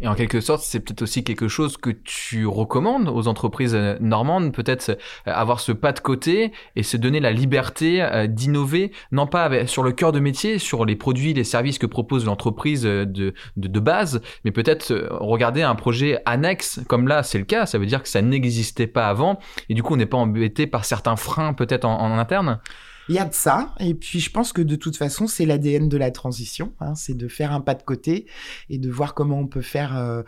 Et 0.00 0.08
en 0.08 0.14
quelque 0.14 0.40
sorte, 0.40 0.62
c'est 0.62 0.80
peut-être 0.80 1.02
aussi 1.02 1.24
quelque 1.24 1.48
chose 1.48 1.78
que 1.78 1.90
tu 1.90 2.46
recommandes 2.46 3.08
aux 3.08 3.28
entreprises 3.28 3.74
euh, 3.74 3.96
normandes, 4.00 4.52
peut-être 4.52 4.90
euh, 4.90 4.94
avoir 5.24 5.60
ce 5.60 5.72
pas 5.72 5.92
de 5.92 6.00
côté 6.00 6.52
et 6.76 6.82
se 6.82 6.98
donner 6.98 7.18
la 7.18 7.32
liberté 7.32 8.02
euh, 8.02 8.26
d'innover, 8.26 8.92
non 9.10 9.26
pas 9.26 9.66
sur 9.66 9.82
le 9.82 9.92
cœur 9.92 10.12
de 10.12 10.20
métier, 10.20 10.58
sur 10.58 10.84
les 10.84 10.96
produits, 10.96 11.32
les 11.32 11.44
services 11.44 11.78
que 11.78 11.86
propose 11.86 12.26
l'entreprise 12.26 12.82
de, 12.82 13.34
de, 13.56 13.80
base, 13.80 14.20
mais 14.44 14.50
peut-être 14.50 15.08
regarder 15.20 15.62
un 15.62 15.74
projet 15.74 16.20
annexe, 16.26 16.80
comme 16.88 17.08
là 17.08 17.22
c'est 17.22 17.38
le 17.38 17.44
cas, 17.44 17.66
ça 17.66 17.78
veut 17.78 17.86
dire 17.86 18.02
que 18.02 18.08
ça 18.08 18.22
n'existait 18.22 18.86
pas 18.86 19.08
avant, 19.08 19.38
et 19.68 19.74
du 19.74 19.82
coup 19.82 19.94
on 19.94 19.96
n'est 19.96 20.06
pas 20.06 20.16
embêté 20.16 20.66
par 20.66 20.84
certains 20.84 21.16
freins 21.16 21.52
peut-être 21.52 21.84
en 21.84 22.18
interne? 22.18 22.60
Il 23.08 23.14
y 23.14 23.18
a 23.18 23.24
de 23.24 23.34
ça, 23.34 23.74
et 23.78 23.94
puis 23.94 24.20
je 24.20 24.30
pense 24.30 24.52
que 24.52 24.62
de 24.62 24.76
toute 24.76 24.96
façon, 24.96 25.26
c'est 25.26 25.46
l'ADN 25.46 25.88
de 25.88 25.96
la 25.96 26.10
transition, 26.10 26.72
hein, 26.80 26.94
c'est 26.94 27.16
de 27.16 27.28
faire 27.28 27.52
un 27.52 27.60
pas 27.60 27.74
de 27.74 27.82
côté 27.82 28.26
et 28.68 28.78
de 28.78 28.90
voir 28.90 29.14
comment 29.14 29.38
on 29.38 29.46
peut 29.46 29.62
faire 29.62 29.96
euh, 29.96 30.22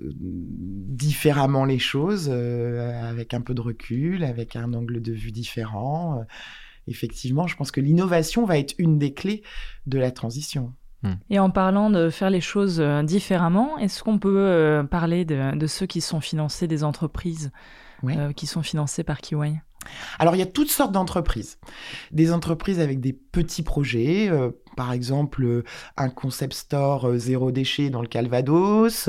euh, 0.00 0.12
différemment 0.14 1.64
les 1.64 1.78
choses, 1.78 2.28
euh, 2.32 3.02
avec 3.08 3.34
un 3.34 3.40
peu 3.40 3.54
de 3.54 3.60
recul, 3.60 4.24
avec 4.24 4.56
un 4.56 4.72
angle 4.72 5.02
de 5.02 5.12
vue 5.12 5.32
différent. 5.32 6.24
effectivement, 6.86 7.46
je 7.46 7.56
pense 7.56 7.70
que 7.70 7.80
l'innovation 7.80 8.44
va 8.44 8.58
être 8.58 8.74
une 8.78 8.98
des 8.98 9.14
clés 9.14 9.42
de 9.86 9.98
la 9.98 10.10
transition. 10.10 10.72
Hmm. 11.02 11.14
Et 11.30 11.38
en 11.38 11.50
parlant 11.50 11.90
de 11.90 12.10
faire 12.10 12.30
les 12.30 12.40
choses 12.40 12.80
différemment, 13.04 13.78
est-ce 13.78 14.02
qu'on 14.02 14.18
peut 14.18 14.38
euh, 14.38 14.84
parler 14.84 15.24
de, 15.24 15.66
ceux 15.66 15.86
qui 15.86 16.00
sont 16.00 16.20
financés, 16.20 16.68
des 16.68 16.84
entreprises 16.84 17.50
euh, 18.04 18.32
qui 18.32 18.46
sont 18.46 18.62
financées 18.62 19.04
par 19.04 19.20
Kiwai? 19.20 19.60
Alors, 20.18 20.36
il 20.36 20.38
y 20.38 20.42
a 20.42 20.46
toutes 20.46 20.70
sortes 20.70 20.92
d'entreprises. 20.92 21.58
Des 22.12 22.32
entreprises 22.32 22.80
avec 22.80 23.00
des 23.00 23.12
petits 23.12 23.62
projets, 23.62 24.28
euh, 24.30 24.50
par 24.76 24.92
exemple 24.92 25.44
euh, 25.44 25.64
un 25.96 26.08
concept 26.08 26.54
store 26.54 27.08
euh, 27.08 27.18
zéro 27.18 27.50
déchet 27.50 27.90
dans 27.90 28.00
le 28.00 28.08
Calvados, 28.08 29.08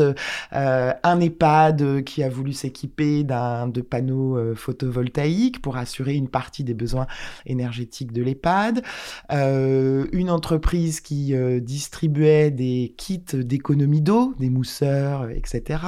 un 0.52 1.20
EHPAD 1.20 2.04
qui 2.04 2.24
a 2.24 2.30
voulu 2.30 2.54
s'équiper 2.54 3.24
de 3.24 3.82
panneaux 3.82 4.56
photovoltaïques 4.56 5.62
pour 5.62 5.78
assurer 5.78 6.16
une 6.16 6.28
partie 6.30 6.64
des 6.64 6.74
besoins 6.74 7.08
énergétiques 7.46 8.12
de 8.12 8.22
l'EHPAD, 8.22 8.84
une 9.32 10.30
entreprise 10.30 11.02
qui 11.02 11.34
distribuait 11.62 12.52
des 12.52 12.94
kits 12.98 13.24
d'économie 13.34 14.02
d'eau, 14.02 14.34
des 14.40 14.50
mousseurs, 14.50 15.30
etc. 15.30 15.80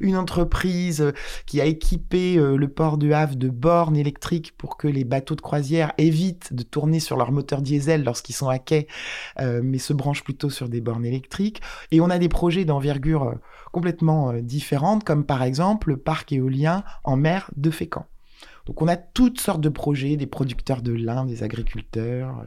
Une 0.00 0.16
entreprise 0.16 1.12
qui 1.46 1.60
a 1.60 1.64
équipé 1.64 2.36
le 2.36 2.68
port 2.68 2.98
de 2.98 3.12
Havre 3.12 3.36
de 3.36 3.48
bornes 3.48 3.96
électriques 3.96 4.11
pour 4.56 4.76
que 4.76 4.88
les 4.88 5.04
bateaux 5.04 5.34
de 5.34 5.40
croisière 5.40 5.92
évitent 5.98 6.52
de 6.52 6.62
tourner 6.62 7.00
sur 7.00 7.16
leur 7.16 7.32
moteur 7.32 7.62
diesel 7.62 8.04
lorsqu'ils 8.04 8.34
sont 8.34 8.48
à 8.48 8.58
quai, 8.58 8.86
euh, 9.40 9.60
mais 9.62 9.78
se 9.78 9.92
branchent 9.92 10.24
plutôt 10.24 10.50
sur 10.50 10.68
des 10.68 10.80
bornes 10.80 11.04
électriques. 11.04 11.60
Et 11.90 12.00
on 12.00 12.10
a 12.10 12.18
des 12.18 12.28
projets 12.28 12.64
d'envergure 12.64 13.24
euh, 13.24 13.34
complètement 13.72 14.30
euh, 14.30 14.40
différentes, 14.40 15.04
comme 15.04 15.24
par 15.24 15.42
exemple 15.42 15.88
le 15.88 15.96
parc 15.96 16.32
éolien 16.32 16.84
en 17.04 17.16
mer 17.16 17.50
de 17.56 17.70
Fécamp. 17.70 18.06
Donc 18.66 18.80
on 18.80 18.88
a 18.88 18.96
toutes 18.96 19.40
sortes 19.40 19.60
de 19.60 19.68
projets, 19.68 20.16
des 20.16 20.26
producteurs 20.26 20.82
de 20.82 20.92
lin, 20.92 21.24
des 21.24 21.42
agriculteurs. 21.42 22.44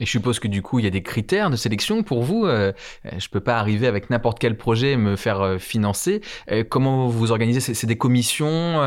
Et 0.00 0.06
je 0.06 0.10
suppose 0.10 0.38
que 0.38 0.48
du 0.48 0.62
coup, 0.62 0.78
il 0.78 0.84
y 0.84 0.88
a 0.88 0.90
des 0.90 1.02
critères 1.02 1.50
de 1.50 1.56
sélection 1.56 2.02
pour 2.02 2.22
vous. 2.22 2.46
Euh, 2.46 2.72
je 3.16 3.28
peux 3.28 3.40
pas 3.40 3.58
arriver 3.58 3.86
avec 3.86 4.10
n'importe 4.10 4.38
quel 4.38 4.56
projet 4.56 4.92
et 4.92 4.96
me 4.96 5.16
faire 5.16 5.40
euh, 5.40 5.58
financer. 5.58 6.20
Euh, 6.50 6.64
comment 6.68 7.08
vous 7.08 7.30
organisez? 7.30 7.60
C'est 7.60 7.86
des 7.86 7.98
commissions 7.98 8.80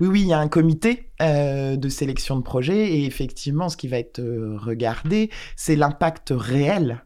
Oui, 0.00 0.08
oui, 0.08 0.20
il 0.22 0.28
y 0.28 0.32
a 0.32 0.38
un 0.38 0.48
comité 0.48 1.08
de 1.20 1.88
sélection 1.88 2.36
de 2.36 2.42
projets 2.42 2.94
et 2.94 3.06
effectivement, 3.06 3.68
ce 3.68 3.76
qui 3.76 3.86
va 3.86 3.98
être 3.98 4.20
regardé, 4.20 5.30
c'est 5.56 5.76
l'impact 5.76 6.32
réel 6.36 7.04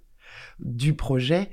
du 0.59 0.95
projet 0.95 1.51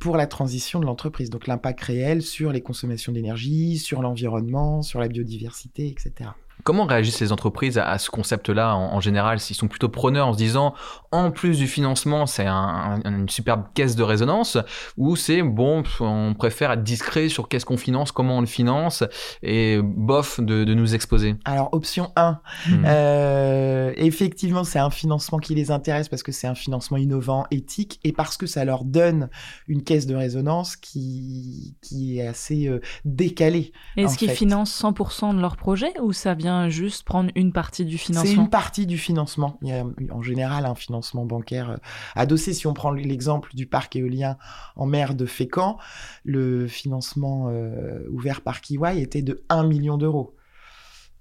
pour 0.00 0.16
la 0.16 0.26
transition 0.26 0.80
de 0.80 0.86
l'entreprise. 0.86 1.30
Donc 1.30 1.46
l'impact 1.46 1.80
réel 1.80 2.22
sur 2.22 2.52
les 2.52 2.60
consommations 2.60 3.12
d'énergie, 3.12 3.78
sur 3.78 4.02
l'environnement, 4.02 4.82
sur 4.82 5.00
la 5.00 5.08
biodiversité, 5.08 5.88
etc. 5.88 6.30
Comment 6.64 6.84
réagissent 6.84 7.20
les 7.20 7.32
entreprises 7.32 7.78
à, 7.78 7.98
ce 7.98 8.10
concept-là 8.10 8.74
en, 8.76 9.00
général? 9.00 9.40
S'ils 9.40 9.56
sont 9.56 9.68
plutôt 9.68 9.88
preneurs 9.88 10.28
en 10.28 10.32
se 10.32 10.38
disant, 10.38 10.74
en 11.12 11.30
plus 11.30 11.58
du 11.58 11.66
financement, 11.66 12.26
c'est 12.26 12.46
une 12.46 13.28
superbe 13.28 13.64
caisse 13.74 13.96
de 13.96 14.02
résonance, 14.02 14.58
ou 14.96 15.16
c'est 15.16 15.42
bon, 15.42 15.82
on 16.00 16.34
préfère 16.34 16.72
être 16.72 16.82
discret 16.82 17.28
sur 17.28 17.48
qu'est-ce 17.48 17.66
qu'on 17.66 17.76
finance, 17.76 18.12
comment 18.12 18.38
on 18.38 18.40
le 18.40 18.46
finance, 18.46 19.04
et 19.42 19.80
bof 19.82 20.40
de, 20.40 20.64
nous 20.74 20.94
exposer? 20.94 21.36
Alors, 21.44 21.70
option 21.72 22.12
1, 22.16 22.40
hmm. 22.68 22.84
euh, 22.86 23.92
effectivement, 23.96 24.64
c'est 24.64 24.78
un 24.78 24.90
financement 24.90 25.38
qui 25.38 25.54
les 25.54 25.70
intéresse 25.70 26.08
parce 26.08 26.22
que 26.22 26.32
c'est 26.32 26.46
un 26.46 26.54
financement 26.54 26.96
innovant, 26.96 27.46
éthique, 27.50 28.00
et 28.04 28.12
parce 28.12 28.36
que 28.36 28.46
ça 28.46 28.64
leur 28.64 28.84
donne 28.84 29.30
une 29.66 29.82
caisse 29.82 30.06
de 30.06 30.14
résonance 30.14 30.76
qui, 30.76 31.76
qui 31.82 32.18
est 32.18 32.26
assez 32.26 32.68
euh, 32.68 32.80
décalée. 33.04 33.72
Est-ce 33.96 34.16
qu'ils 34.16 34.30
financent 34.30 34.82
100% 34.82 35.34
de 35.34 35.40
leur 35.40 35.56
projet, 35.56 35.92
ou 36.00 36.12
ça 36.12 36.34
vient 36.34 36.49
juste 36.68 37.04
prendre 37.04 37.30
une 37.34 37.52
partie 37.52 37.84
du 37.84 37.98
financement 37.98 38.30
C'est 38.30 38.36
une 38.36 38.50
partie 38.50 38.86
du 38.86 38.98
financement. 38.98 39.58
Il 39.62 39.68
y 39.68 39.72
a 39.72 39.84
en 40.10 40.22
général 40.22 40.66
un 40.66 40.74
financement 40.74 41.24
bancaire 41.24 41.70
euh, 41.70 41.76
adossé. 42.14 42.52
Si 42.52 42.66
on 42.66 42.74
prend 42.74 42.90
l'exemple 42.90 43.54
du 43.54 43.66
parc 43.66 43.96
éolien 43.96 44.36
en 44.76 44.86
mer 44.86 45.14
de 45.14 45.26
Fécamp, 45.26 45.78
le 46.24 46.66
financement 46.66 47.48
euh, 47.48 48.06
ouvert 48.10 48.40
par 48.40 48.60
Kiwai 48.60 49.00
était 49.00 49.22
de 49.22 49.42
1 49.48 49.64
million 49.64 49.96
d'euros. 49.96 50.36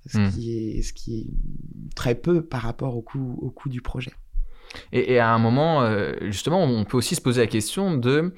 Ce, 0.07 0.17
hmm. 0.17 0.29
qui 0.31 0.57
est, 0.57 0.81
ce 0.81 0.93
qui 0.93 1.19
est 1.19 1.27
très 1.95 2.15
peu 2.15 2.41
par 2.41 2.61
rapport 2.61 2.95
au 2.95 3.01
coût, 3.01 3.37
au 3.41 3.49
coût 3.49 3.69
du 3.69 3.81
projet. 3.81 4.13
Et, 4.91 5.19
à 5.19 5.29
un 5.33 5.39
moment, 5.39 5.81
euh, 5.81 6.13
justement, 6.21 6.63
on 6.63 6.85
peut 6.85 6.97
aussi 6.97 7.15
se 7.15 7.21
poser 7.21 7.41
la 7.41 7.47
question 7.47 7.97
de, 7.97 8.33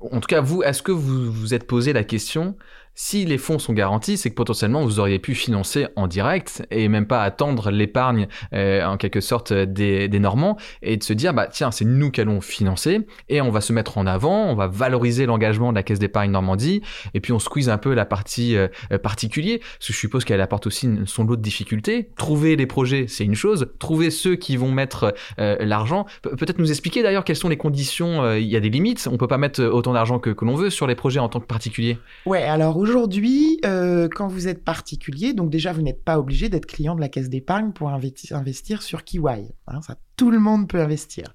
en 0.00 0.20
tout 0.20 0.26
cas, 0.26 0.40
vous, 0.40 0.62
est-ce 0.62 0.82
que 0.82 0.92
vous 0.92 1.30
vous 1.30 1.54
êtes 1.54 1.66
posé 1.66 1.92
la 1.92 2.04
question 2.04 2.56
si 3.00 3.24
les 3.24 3.38
fonds 3.38 3.60
sont 3.60 3.74
garantis, 3.74 4.16
c'est 4.16 4.28
que 4.28 4.34
potentiellement 4.34 4.82
vous 4.82 4.98
auriez 4.98 5.20
pu 5.20 5.36
financer 5.36 5.86
en 5.94 6.08
direct 6.08 6.66
et 6.72 6.88
même 6.88 7.06
pas 7.06 7.22
attendre 7.22 7.70
l'épargne 7.70 8.26
euh, 8.52 8.84
en 8.84 8.96
quelque 8.96 9.20
sorte 9.20 9.52
des, 9.52 10.08
Normands 10.18 10.56
et 10.82 10.96
de 10.96 11.04
se 11.04 11.12
dire 11.12 11.32
bah 11.32 11.46
tiens 11.46 11.70
c'est 11.70 11.84
nous 11.84 12.10
qui 12.10 12.20
allons 12.20 12.40
financer 12.40 13.06
et 13.28 13.40
on 13.40 13.50
va 13.50 13.60
se 13.60 13.72
mettre 13.72 13.98
en 13.98 14.06
avant, 14.06 14.46
on 14.46 14.56
va 14.56 14.66
valoriser 14.66 15.26
l'engagement 15.26 15.70
de 15.70 15.76
la 15.76 15.84
caisse 15.84 16.00
d'épargne 16.00 16.32
Normandie 16.32 16.82
et 17.14 17.20
puis 17.20 17.32
on 17.32 17.38
squeeze 17.38 17.68
un 17.68 17.78
peu 17.78 17.94
la 17.94 18.04
partie 18.04 18.56
euh, 18.56 18.66
particulier 19.00 19.58
parce 19.58 19.86
que 19.86 19.92
je 19.92 19.98
suppose 19.98 20.24
qu'elle 20.24 20.40
apporte 20.40 20.66
aussi 20.66 20.90
son 21.06 21.22
lot 21.22 21.36
de 21.36 21.40
difficultés. 21.40 22.08
Trouver 22.16 22.56
les 22.56 22.66
projets 22.66 23.06
c'est 23.06 23.24
une 23.24 23.36
chose, 23.36 23.68
trouver 23.78 24.10
ceux 24.10 24.34
qui 24.34 24.56
vont 24.56 24.72
mettre 24.72 25.14
euh, 25.38 25.56
l'argent. 25.60 26.04
Peut-être 26.22 26.58
nous 26.58 26.70
expliquer 26.70 27.04
d'ailleurs 27.04 27.22
quelles 27.22 27.36
sont 27.36 27.48
les 27.48 27.56
conditions. 27.56 28.34
Il 28.34 28.48
y 28.48 28.56
a 28.56 28.60
des 28.60 28.70
limites, 28.70 29.08
on 29.08 29.18
peut 29.18 29.28
pas 29.28 29.38
mettre 29.38 29.62
autant 29.62 29.92
d'argent 29.92 30.18
que, 30.18 30.30
que 30.30 30.44
l'on 30.44 30.56
veut 30.56 30.70
sur 30.70 30.88
les 30.88 30.96
projets 30.96 31.20
en 31.20 31.28
tant 31.28 31.38
que 31.38 31.46
particulier. 31.46 31.96
Ouais 32.26 32.42
alors 32.42 32.76
Aujourd'hui, 32.88 33.60
euh, 33.66 34.08
quand 34.10 34.28
vous 34.28 34.48
êtes 34.48 34.64
particulier, 34.64 35.34
donc 35.34 35.50
déjà 35.50 35.74
vous 35.74 35.82
n'êtes 35.82 36.02
pas 36.02 36.18
obligé 36.18 36.48
d'être 36.48 36.64
client 36.64 36.94
de 36.94 37.02
la 37.02 37.10
caisse 37.10 37.28
d'épargne 37.28 37.72
pour 37.72 37.90
investir 37.90 38.80
sur 38.80 39.04
Kiwai. 39.04 39.54
Hein, 39.66 39.82
ça, 39.82 39.96
tout 40.16 40.30
le 40.30 40.38
monde 40.38 40.68
peut 40.68 40.80
investir. 40.80 41.34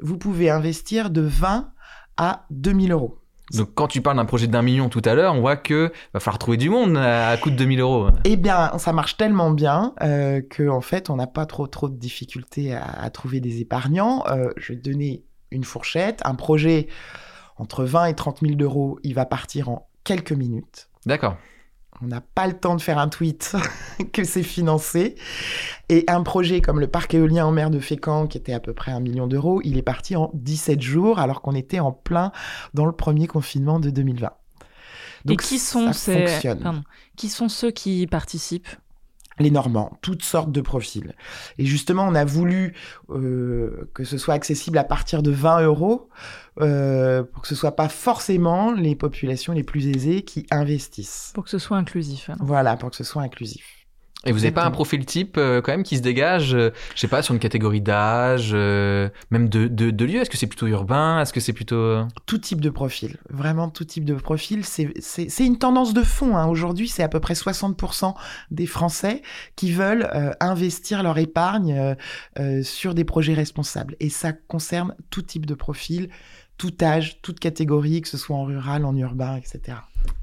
Vous 0.00 0.18
pouvez 0.18 0.50
investir 0.50 1.10
de 1.10 1.20
20 1.20 1.70
à 2.16 2.44
2000 2.50 2.90
euros. 2.90 3.20
Donc 3.52 3.72
quand 3.76 3.86
tu 3.86 4.00
parles 4.00 4.16
d'un 4.16 4.24
projet 4.24 4.48
d'un 4.48 4.62
million 4.62 4.88
tout 4.88 5.02
à 5.04 5.14
l'heure, 5.14 5.32
on 5.36 5.40
voit 5.42 5.56
que 5.56 5.92
va 6.12 6.18
falloir 6.18 6.40
trouver 6.40 6.56
du 6.56 6.70
monde 6.70 6.96
à 6.96 7.36
coût 7.36 7.50
de 7.50 7.56
2000 7.56 7.78
euros. 7.78 8.08
Eh 8.24 8.36
bien, 8.36 8.76
ça 8.78 8.92
marche 8.92 9.16
tellement 9.16 9.52
bien 9.52 9.94
euh, 10.02 10.40
que 10.42 10.68
en 10.68 10.80
fait, 10.80 11.08
on 11.08 11.14
n'a 11.14 11.28
pas 11.28 11.46
trop 11.46 11.68
trop 11.68 11.88
de 11.88 11.96
difficultés 11.96 12.74
à, 12.74 13.08
trouver 13.10 13.38
des 13.38 13.60
épargnants. 13.60 14.24
Euh, 14.26 14.50
je 14.56 14.72
vais 14.72 14.80
te 14.80 14.90
donner 14.90 15.22
une 15.52 15.62
fourchette. 15.62 16.20
Un 16.24 16.34
projet 16.34 16.88
entre 17.58 17.84
20 17.84 18.06
et 18.06 18.14
30 18.14 18.40
000 18.40 18.60
euros, 18.60 18.98
il 19.04 19.14
va 19.14 19.24
partir 19.24 19.68
en 19.68 19.86
quelques 20.10 20.32
minutes. 20.32 20.88
D'accord. 21.06 21.36
On 22.02 22.06
n'a 22.08 22.20
pas 22.20 22.48
le 22.48 22.54
temps 22.54 22.74
de 22.74 22.80
faire 22.80 22.98
un 22.98 23.08
tweet 23.08 23.54
que 24.12 24.24
c'est 24.24 24.42
financé. 24.42 25.14
Et 25.88 26.04
un 26.08 26.24
projet 26.24 26.60
comme 26.60 26.80
le 26.80 26.88
parc 26.88 27.14
éolien 27.14 27.46
en 27.46 27.52
mer 27.52 27.70
de 27.70 27.78
Fécamp, 27.78 28.26
qui 28.26 28.36
était 28.36 28.52
à 28.52 28.58
peu 28.58 28.74
près 28.74 28.90
un 28.90 28.98
million 28.98 29.28
d'euros, 29.28 29.60
il 29.62 29.78
est 29.78 29.82
parti 29.82 30.16
en 30.16 30.32
17 30.34 30.80
jours, 30.80 31.20
alors 31.20 31.42
qu'on 31.42 31.54
était 31.54 31.78
en 31.78 31.92
plein 31.92 32.32
dans 32.74 32.86
le 32.86 32.92
premier 32.92 33.28
confinement 33.28 33.78
de 33.78 33.90
2020. 33.90 34.32
Donc, 35.26 35.42
Et 35.42 35.46
qui 35.46 35.60
sont, 35.60 35.92
ces... 35.92 36.26
qui 37.16 37.28
sont 37.28 37.48
ceux 37.48 37.70
qui 37.70 38.08
participent? 38.08 38.68
Les 39.40 39.50
Normands, 39.50 39.98
toutes 40.02 40.22
sortes 40.22 40.52
de 40.52 40.60
profils. 40.60 41.14
Et 41.58 41.64
justement, 41.64 42.06
on 42.06 42.14
a 42.14 42.24
voulu 42.24 42.74
euh, 43.10 43.90
que 43.94 44.04
ce 44.04 44.18
soit 44.18 44.34
accessible 44.34 44.78
à 44.78 44.84
partir 44.84 45.22
de 45.22 45.30
20 45.30 45.62
euros 45.62 46.08
euh, 46.60 47.22
pour 47.22 47.42
que 47.42 47.48
ce 47.48 47.54
soit 47.54 47.76
pas 47.76 47.88
forcément 47.88 48.72
les 48.72 48.94
populations 48.94 49.52
les 49.52 49.62
plus 49.62 49.88
aisées 49.88 50.22
qui 50.22 50.46
investissent. 50.50 51.32
Pour 51.34 51.44
que 51.44 51.50
ce 51.50 51.58
soit 51.58 51.76
inclusif. 51.76 52.30
Hein. 52.30 52.36
Voilà, 52.40 52.76
pour 52.76 52.90
que 52.90 52.96
ce 52.96 53.04
soit 53.04 53.22
inclusif. 53.22 53.79
Et 54.26 54.32
vous 54.32 54.40
n'avez 54.40 54.50
pas 54.50 54.66
un 54.66 54.70
profil 54.70 55.06
type 55.06 55.36
euh, 55.38 55.62
quand 55.62 55.72
même 55.72 55.82
qui 55.82 55.96
se 55.96 56.02
dégage, 56.02 56.54
euh, 56.54 56.70
je 56.94 57.00
sais 57.00 57.08
pas, 57.08 57.22
sur 57.22 57.32
une 57.32 57.40
catégorie 57.40 57.80
d'âge, 57.80 58.50
euh, 58.52 59.08
même 59.30 59.48
de, 59.48 59.66
de, 59.66 59.90
de 59.90 60.04
lieu? 60.04 60.20
Est-ce 60.20 60.28
que 60.28 60.36
c'est 60.36 60.46
plutôt 60.46 60.66
urbain? 60.66 61.22
Est-ce 61.22 61.32
que 61.32 61.40
c'est 61.40 61.54
plutôt... 61.54 62.02
Tout 62.26 62.36
type 62.36 62.60
de 62.60 62.68
profil, 62.68 63.16
vraiment 63.30 63.70
tout 63.70 63.84
type 63.84 64.04
de 64.04 64.14
profil. 64.14 64.62
C'est 64.64 65.46
une 65.46 65.58
tendance 65.58 65.94
de 65.94 66.02
fond. 66.02 66.36
Hein. 66.36 66.46
Aujourd'hui, 66.48 66.86
c'est 66.86 67.02
à 67.02 67.08
peu 67.08 67.18
près 67.18 67.32
60% 67.32 68.14
des 68.50 68.66
Français 68.66 69.22
qui 69.56 69.72
veulent 69.72 70.36
investir 70.40 71.02
leur 71.02 71.16
épargne 71.16 71.96
sur 72.62 72.94
des 72.94 73.04
projets 73.04 73.34
responsables. 73.34 73.96
Et 74.00 74.10
ça 74.10 74.32
concerne 74.32 74.94
tout 75.08 75.22
type 75.22 75.46
de 75.46 75.54
profil, 75.54 76.10
tout 76.60 76.74
âge, 76.82 77.22
toute 77.22 77.40
catégorie, 77.40 78.02
que 78.02 78.08
ce 78.08 78.18
soit 78.18 78.36
en 78.36 78.44
rural, 78.44 78.84
en 78.84 78.94
urbain, 78.94 79.34
etc. 79.38 79.78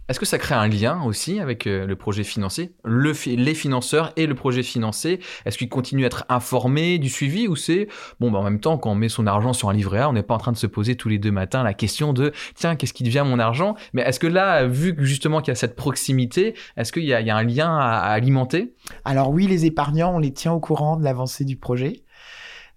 Est-ce 0.07 0.19
que 0.19 0.25
ça 0.27 0.37
crée 0.37 0.53
un 0.53 0.67
lien 0.67 1.01
aussi 1.01 1.39
avec 1.39 1.65
euh, 1.65 1.87
le 1.87 1.95
projet 1.95 2.23
financé 2.23 2.75
le 2.85 3.11
Les 3.25 3.55
financeurs 3.55 4.13
et 4.17 4.27
le 4.27 4.35
projet 4.35 4.61
financé 4.61 5.19
Est-ce 5.45 5.57
qu'ils 5.57 5.67
continuent 5.67 6.03
à 6.03 6.05
être 6.05 6.25
informés 6.29 6.99
du 6.99 7.09
suivi 7.09 7.47
ou 7.47 7.55
c'est, 7.55 7.87
bon, 8.19 8.29
bah, 8.29 8.37
en 8.37 8.43
même 8.43 8.59
temps, 8.59 8.77
quand 8.77 8.91
on 8.91 8.95
met 8.95 9.09
son 9.09 9.25
argent 9.25 9.51
sur 9.51 9.69
un 9.69 9.73
livret 9.73 10.01
A, 10.01 10.09
on 10.09 10.13
n'est 10.13 10.21
pas 10.21 10.35
en 10.35 10.37
train 10.37 10.51
de 10.51 10.57
se 10.57 10.67
poser 10.67 10.95
tous 10.95 11.09
les 11.09 11.17
deux 11.17 11.31
matins 11.31 11.63
la 11.63 11.73
question 11.73 12.13
de, 12.13 12.31
tiens, 12.53 12.75
qu'est-ce 12.75 12.93
qui 12.93 13.03
devient 13.03 13.23
mon 13.25 13.39
argent? 13.39 13.73
Mais 13.93 14.03
est-ce 14.03 14.19
que 14.19 14.27
là, 14.27 14.67
vu 14.67 14.95
justement 14.99 15.41
qu'il 15.41 15.49
y 15.49 15.53
a 15.53 15.55
cette 15.55 15.75
proximité, 15.75 16.53
est-ce 16.77 16.93
qu'il 16.93 17.03
y, 17.03 17.07
y, 17.07 17.13
a 17.31 17.35
un 17.35 17.43
lien 17.43 17.75
à 17.75 18.11
alimenter? 18.11 18.75
Alors 19.05 19.31
oui, 19.31 19.47
les 19.47 19.65
épargnants, 19.65 20.15
on 20.15 20.19
les 20.19 20.33
tient 20.33 20.53
au 20.53 20.59
courant 20.59 20.97
de 20.97 21.03
l'avancée 21.03 21.45
du 21.45 21.57
projet. 21.57 22.03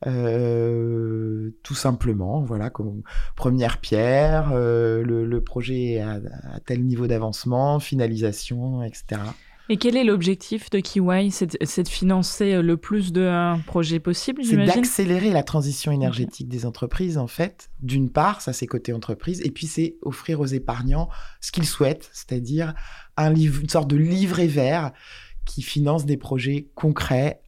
Euh, 0.06 1.50
tout 1.62 1.74
simplement, 1.74 2.40
voilà, 2.40 2.70
comme 2.70 3.02
première 3.36 3.78
pierre, 3.78 4.50
euh, 4.54 5.02
le, 5.02 5.40
projet 5.42 6.00
à, 6.00 6.20
tel 6.64 6.84
niveau 6.84 7.06
d'avancement, 7.06 7.80
finalisation, 7.80 8.82
etc. 8.82 9.20
Et 9.68 9.76
quel 9.76 9.96
est 9.96 10.04
l'objectif 10.04 10.70
de 10.70 10.80
Kiwai 10.80 11.30
C'est 11.30 11.82
de 11.82 11.88
financer 11.88 12.54
euh, 12.54 12.62
le 12.62 12.76
plus 12.76 13.12
de 13.12 13.56
projets 13.66 14.00
possible, 14.00 14.42
C'est 14.42 14.56
d'accélérer 14.56 15.30
la 15.30 15.42
transition 15.42 15.92
énergétique 15.92 16.48
des 16.48 16.64
entreprises, 16.64 17.18
en 17.18 17.26
fait. 17.26 17.70
D'une 17.80 18.10
part, 18.10 18.40
ça 18.40 18.52
c'est 18.52 18.66
côté 18.66 18.92
entreprise, 18.92 19.42
et 19.44 19.50
puis 19.50 19.66
c'est 19.66 19.96
offrir 20.02 20.40
aux 20.40 20.46
épargnants 20.46 21.10
ce 21.40 21.52
qu'ils 21.52 21.66
souhaitent, 21.66 22.08
c'est-à-dire 22.12 22.74
un 23.16 23.34
une 23.34 23.68
sorte 23.68 23.88
de 23.88 23.96
livret 23.96 24.46
vert 24.46 24.92
qui 25.44 25.62
finance 25.62 26.06
des 26.06 26.16
projets 26.16 26.68
concrets 26.74 27.40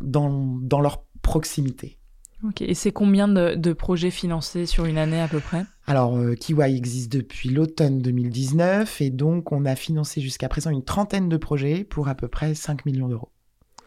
dans, 0.00 0.58
dans 0.60 0.80
leur 0.80 1.05
proximité. 1.26 1.98
Ok, 2.44 2.62
et 2.62 2.74
c'est 2.74 2.92
combien 2.92 3.26
de, 3.26 3.72
projets 3.72 4.12
financés 4.12 4.64
sur 4.64 4.84
une 4.84 4.96
année 4.96 5.20
à 5.20 5.26
peu 5.26 5.40
près? 5.40 5.64
Alors, 5.86 6.16
euh, 6.16 6.34
Kiwai 6.34 6.76
existe 6.76 7.10
depuis 7.10 7.48
l'automne 7.48 8.00
2019 8.00 9.00
et 9.00 9.10
donc 9.10 9.50
on 9.50 9.64
a 9.64 9.74
financé 9.74 10.20
jusqu'à 10.20 10.48
présent 10.48 10.70
une 10.70 10.84
trentaine 10.84 11.28
de 11.28 11.36
projets 11.36 11.82
pour 11.82 12.08
à 12.08 12.14
peu 12.14 12.28
près 12.28 12.54
5 12.54 12.86
millions 12.86 13.08
d'euros. 13.08 13.30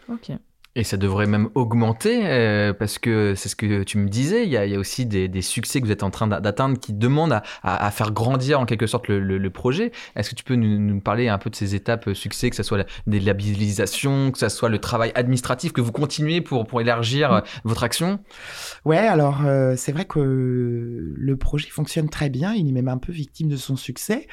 Ok. 0.10 0.32
Et 0.76 0.84
ça 0.84 0.98
devrait 0.98 1.26
même 1.26 1.50
augmenter 1.56 2.22
euh, 2.26 2.74
parce 2.74 3.00
que 3.00 3.34
c'est 3.36 3.50
ce 3.50 3.56
que 3.56 3.82
tu 3.82 3.98
me 3.98 4.08
disais. 4.08 4.46
Il 4.46 4.52
y 4.52 4.58
a, 4.58 4.80
aussi 4.80 5.06
des, 5.08 5.42
succès 5.42 5.82
que 5.82 5.86
vous 5.86 5.92
êtes 5.92 6.04
en 6.04 6.12
train 6.12 6.28
d'atteindre 6.28 6.80
qui 6.80 6.94
demandent 6.94 7.42
à, 7.64 7.92
faire 7.92 8.12
grandir 8.12 8.60
en 8.60 8.66
quelque 8.66 8.86
sorte 8.86 9.08
le, 9.08 9.50
projet. 9.50 9.92
Est-ce 10.16 10.30
que 10.30 10.36
tu 10.36 10.44
peux 10.44 10.56
nous, 10.56 11.02
parler 11.02 11.28
un 11.28 11.40
peu 11.40 11.50
de 11.50 11.56
ces 11.56 11.74
étapes 11.74 12.10
euh, 12.10 12.14
succès, 12.14 12.52
que 12.52 12.56
ce 12.56 12.62
soit 12.62 12.86
des 13.08 13.20
labellisations, 13.20 14.32
que 14.32 14.38
ce 14.38 14.48
soit 14.48 14.70
le 14.70 14.78
travail 14.78 15.12
administratif 15.16 15.74
que 15.74 15.82
vous 15.82 15.92
continuez 15.92 16.40
pour, 16.42 16.68
pour 16.68 16.82
élargir 16.82 17.34
euh, 17.34 17.42
votre 17.64 17.84
action? 17.84 18.20
Ouais, 18.86 18.98
alors 18.98 19.42
c'est 19.76 19.92
vrai 19.92 20.06
que 20.06 20.20
le 20.20 21.38
projet 21.38 21.70
fonctionne 21.70 22.10
très 22.10 22.30
bien. 22.30 22.54
Il 22.54 22.70
est 22.70 22.72
même 22.72 22.90
un 22.90 23.00
peu 23.00 23.12
victime 23.12 23.50
de 23.50 23.58
son 23.58 23.76
succès. 23.76 24.28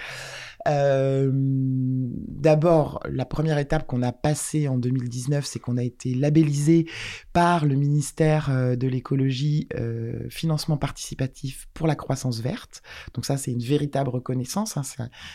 Euh, 0.68 1.30
d'abord, 1.32 3.00
la 3.10 3.24
première 3.24 3.58
étape 3.58 3.86
qu'on 3.86 4.02
a 4.02 4.12
passée 4.12 4.68
en 4.68 4.78
2019, 4.78 5.44
c'est 5.44 5.58
qu'on 5.58 5.76
a 5.76 5.82
été 5.82 6.14
labellisé 6.14 6.86
par 7.32 7.66
le 7.66 7.74
ministère 7.74 8.48
euh, 8.50 8.76
de 8.76 8.88
l'écologie 8.88 9.68
euh, 9.74 10.28
financement 10.28 10.76
participatif 10.76 11.68
pour 11.74 11.86
la 11.86 11.94
croissance 11.94 12.40
verte. 12.40 12.82
Donc 13.14 13.24
ça, 13.24 13.36
c'est 13.36 13.52
une 13.52 13.62
véritable 13.62 14.10
reconnaissance. 14.10 14.76
Hein. 14.76 14.82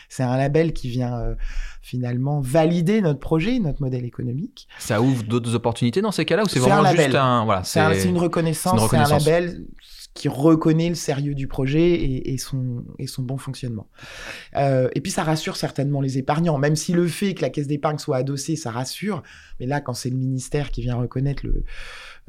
C'est 0.10 0.24
un, 0.24 0.38
label 0.38 0.74
qui 0.74 0.90
vient 0.90 1.36
finalement 1.82 2.42
valider 2.42 3.02
notre 3.02 3.20
projet, 3.20 3.60
notre 3.60 3.82
modèle 3.82 4.06
économique. 4.06 4.68
Ça 4.80 5.02
ouvre 5.02 5.24
d'autres 5.24 5.56
opportunités 5.56 6.02
dans 6.02 6.12
ces 6.12 6.26
cas-là 6.26 6.44
ou 6.44 6.48
c'est 6.48 6.60
vraiment 6.60 6.90
juste 6.90 7.16
un 7.16 7.46
voilà, 7.46 7.64
c'est 7.64 8.06
une 8.06 8.18
reconnaissance, 8.18 8.90
c'est 8.90 8.98
un 8.98 9.08
label 9.08 9.66
qui 10.14 10.28
reconnaît 10.28 10.90
le 10.90 10.96
sérieux 10.96 11.34
du 11.34 11.48
projet 11.48 11.94
et, 11.94 12.38
son, 12.38 12.84
bon 13.20 13.38
fonctionnement. 13.38 13.88
Euh, 14.58 14.90
et 14.94 15.02
puis 15.02 15.12
ça 15.12 15.24
rassure 15.24 15.56
certainement 15.56 16.02
les 16.02 16.18
épargnants, 16.18 16.58
même 16.58 16.76
si 16.76 16.92
le 16.92 17.08
fait 17.08 17.34
que 17.34 17.42
la 17.42 17.50
caisse 17.50 17.68
d'épargne 17.68 17.98
soit 17.98 18.18
adossée, 18.18 18.56
ça 18.56 18.72
rassure. 18.72 19.24
Mais 19.60 19.66
là, 19.66 19.80
quand 19.80 19.94
c'est 19.94 20.10
le 20.10 20.18
ministère 20.18 20.72
qui 20.72 20.82
vient 20.82 20.96
reconnaître 20.96 21.46
le, 21.46 21.64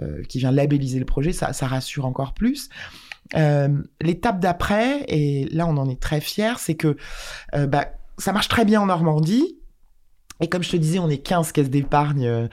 euh, 0.00 0.22
qui 0.28 0.38
vient 0.38 0.52
labelliser 0.52 1.00
le 1.00 1.04
projet, 1.04 1.32
ça, 1.32 1.52
ça 1.52 1.66
rassure 1.66 2.04
encore 2.04 2.34
plus. 2.34 2.68
Euh, 3.34 3.68
l'étape 4.00 4.38
d'après, 4.38 5.04
et 5.08 5.48
là 5.50 5.66
on 5.66 5.76
en 5.76 5.88
est 5.88 6.00
très 6.00 6.20
fiers, 6.20 6.58
c'est 6.58 6.74
que 6.74 6.96
bah, 7.52 7.92
ça 8.18 8.32
marche 8.32 8.48
très 8.48 8.64
bien 8.64 8.80
en 8.80 8.86
Normandie. 8.86 9.58
Et 10.40 10.48
comme 10.48 10.62
je 10.62 10.70
te 10.70 10.76
disais, 10.76 10.98
on 10.98 11.08
est 11.08 11.18
15 11.18 11.52
caisses 11.52 11.70
d'épargne 11.70 12.48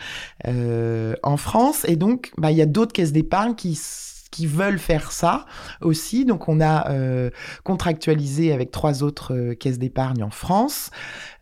en 0.45 1.37
France. 1.37 1.85
Et 1.87 1.95
donc, 1.95 2.31
bah, 2.37 2.51
il 2.51 2.57
y 2.57 2.61
a 2.61 2.67
d'autres 2.67 2.93
caisses 2.93 3.11
d'épargne 3.11 3.55
qui 3.55 3.75
qui 4.31 4.47
veulent 4.47 4.79
faire 4.79 5.11
ça 5.11 5.45
aussi. 5.81 6.25
Donc 6.25 6.47
on 6.47 6.61
a 6.61 6.89
euh, 6.91 7.29
contractualisé 7.63 8.53
avec 8.53 8.71
trois 8.71 9.03
autres 9.03 9.33
euh, 9.33 9.55
caisses 9.55 9.79
d'épargne 9.79 10.23
en 10.23 10.29
France 10.29 10.91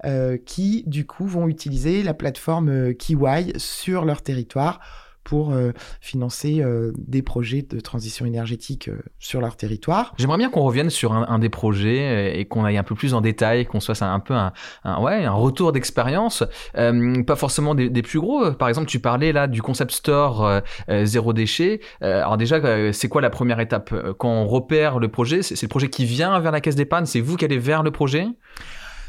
euh, 0.06 0.38
qui 0.38 0.84
du 0.88 1.06
coup 1.06 1.26
vont 1.26 1.48
utiliser 1.48 2.04
la 2.04 2.14
plateforme 2.14 2.94
Kiwai 2.94 3.54
sur 3.58 4.06
leur 4.06 4.22
territoire 4.22 4.80
pour 5.28 5.52
euh, 5.52 5.74
financer 6.00 6.62
euh, 6.62 6.94
des 6.98 7.22
projets 7.22 7.62
de 7.62 7.82
transition 7.82 8.26
énergétique 8.26 8.88
euh, 8.88 9.02
sur 9.20 9.42
leur 9.42 9.58
territoire. 9.58 10.14
J'aimerais 10.18 10.38
bien 10.38 10.50
qu'on 10.50 10.62
revienne 10.62 10.90
sur 10.90 11.12
un, 11.12 11.38
des 11.38 11.50
projets 11.50 12.40
et 12.40 12.46
qu'on 12.46 12.64
aille 12.64 12.78
un 12.78 12.84
peu 12.84 12.96
plus 12.96 13.14
en 13.14 13.20
détail, 13.20 13.66
qu'on 13.66 13.82
soit 13.82 14.02
un 14.04 14.22
peu 14.22 14.34
un, 14.34 14.54
ouais, 15.02 15.26
un 15.26 15.34
retour 15.34 15.74
d'expérience, 15.74 16.46
pas 16.74 17.36
forcément 17.36 17.76
des, 17.76 17.90
des, 17.90 18.02
plus 18.02 18.22
gros. 18.22 18.54
Par 18.54 18.70
exemple, 18.70 18.88
tu 18.88 19.00
parlais 19.00 19.34
là 19.34 19.48
du 19.48 19.62
concept 19.62 19.92
store 19.92 20.62
zéro 21.04 21.34
déchet. 21.34 21.82
alors 22.00 22.38
déjà, 22.38 22.94
c'est 22.94 23.10
quoi 23.10 23.22
la 23.22 23.30
première 23.30 23.60
étape 23.60 23.94
Quand 24.18 24.30
on 24.30 24.48
repère 24.48 25.00
le 25.00 25.10
projet, 25.10 25.42
c'est 25.42 25.62
le 25.62 25.68
projet 25.68 25.90
qui 25.90 26.06
vient 26.06 26.40
vers 26.40 26.54
la 26.54 26.62
caisse 26.62 26.76
d'épargne, 26.76 27.06
c'est 27.06 27.22
vous 27.22 27.36
qui 27.36 27.44
allez 27.44 27.60
vers 27.60 27.84
le 27.84 27.92
projet? 27.92 28.28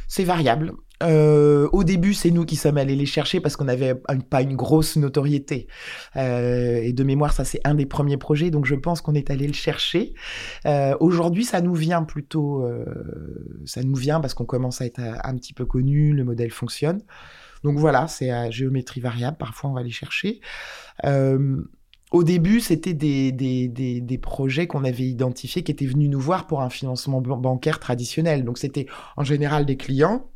C'est 0.08 0.24
variable. 0.24 0.72
Euh, 1.02 1.68
au 1.72 1.84
début, 1.84 2.14
c'est 2.14 2.30
nous 2.30 2.44
qui 2.44 2.56
sommes 2.56 2.76
allés 2.76 2.96
les 2.96 3.06
chercher 3.06 3.40
parce 3.40 3.56
qu'on 3.56 3.64
n'avait 3.64 3.94
pas 3.94 4.42
une 4.42 4.56
grosse 4.56 4.96
notoriété. 4.96 5.68
Euh, 6.16 6.80
et 6.82 6.92
de 6.92 7.04
mémoire, 7.04 7.32
ça 7.32 7.44
c'est 7.44 7.60
un 7.64 7.74
des 7.74 7.86
premiers 7.86 8.16
projets, 8.16 8.50
donc 8.50 8.66
je 8.66 8.74
pense 8.74 9.00
qu'on 9.00 9.14
est 9.14 9.30
allé 9.30 9.46
le 9.46 9.52
chercher. 9.52 10.14
Euh, 10.66 10.96
aujourd'hui, 11.00 11.44
ça 11.44 11.60
nous 11.60 11.74
vient 11.74 12.02
plutôt, 12.02 12.68
ça 13.64 13.82
nous 13.82 13.94
vient 13.94 14.20
parce 14.20 14.34
qu'on 14.34 14.44
commence 14.44 14.80
à 14.80 14.86
être 14.86 15.00
un 15.00 15.36
petit 15.36 15.52
peu 15.52 15.64
connu, 15.64 16.12
le 16.12 16.24
modèle 16.24 16.50
fonctionne. 16.50 17.02
Donc 17.64 17.76
voilà, 17.78 18.06
c'est 18.06 18.30
à 18.30 18.50
géométrie 18.50 19.00
variable. 19.00 19.36
Parfois, 19.36 19.70
on 19.70 19.74
va 19.74 19.82
les 19.82 19.90
chercher. 19.90 20.40
Au 22.10 22.24
début, 22.24 22.60
c'était 22.60 22.94
des, 22.94 24.20
projets 24.22 24.66
qu'on 24.66 24.84
avait 24.84 25.04
identifiés 25.04 25.62
qui 25.62 25.70
étaient 25.70 25.86
venus 25.86 26.08
nous 26.08 26.20
voir 26.20 26.46
pour 26.46 26.62
un 26.62 26.70
financement 26.70 27.20
bancaire 27.20 27.78
traditionnel. 27.78 28.44
Donc 28.44 28.58
c'était 28.58 28.86
en 29.16 29.24
général 29.24 29.66
des 29.66 29.76
clients 29.76 30.28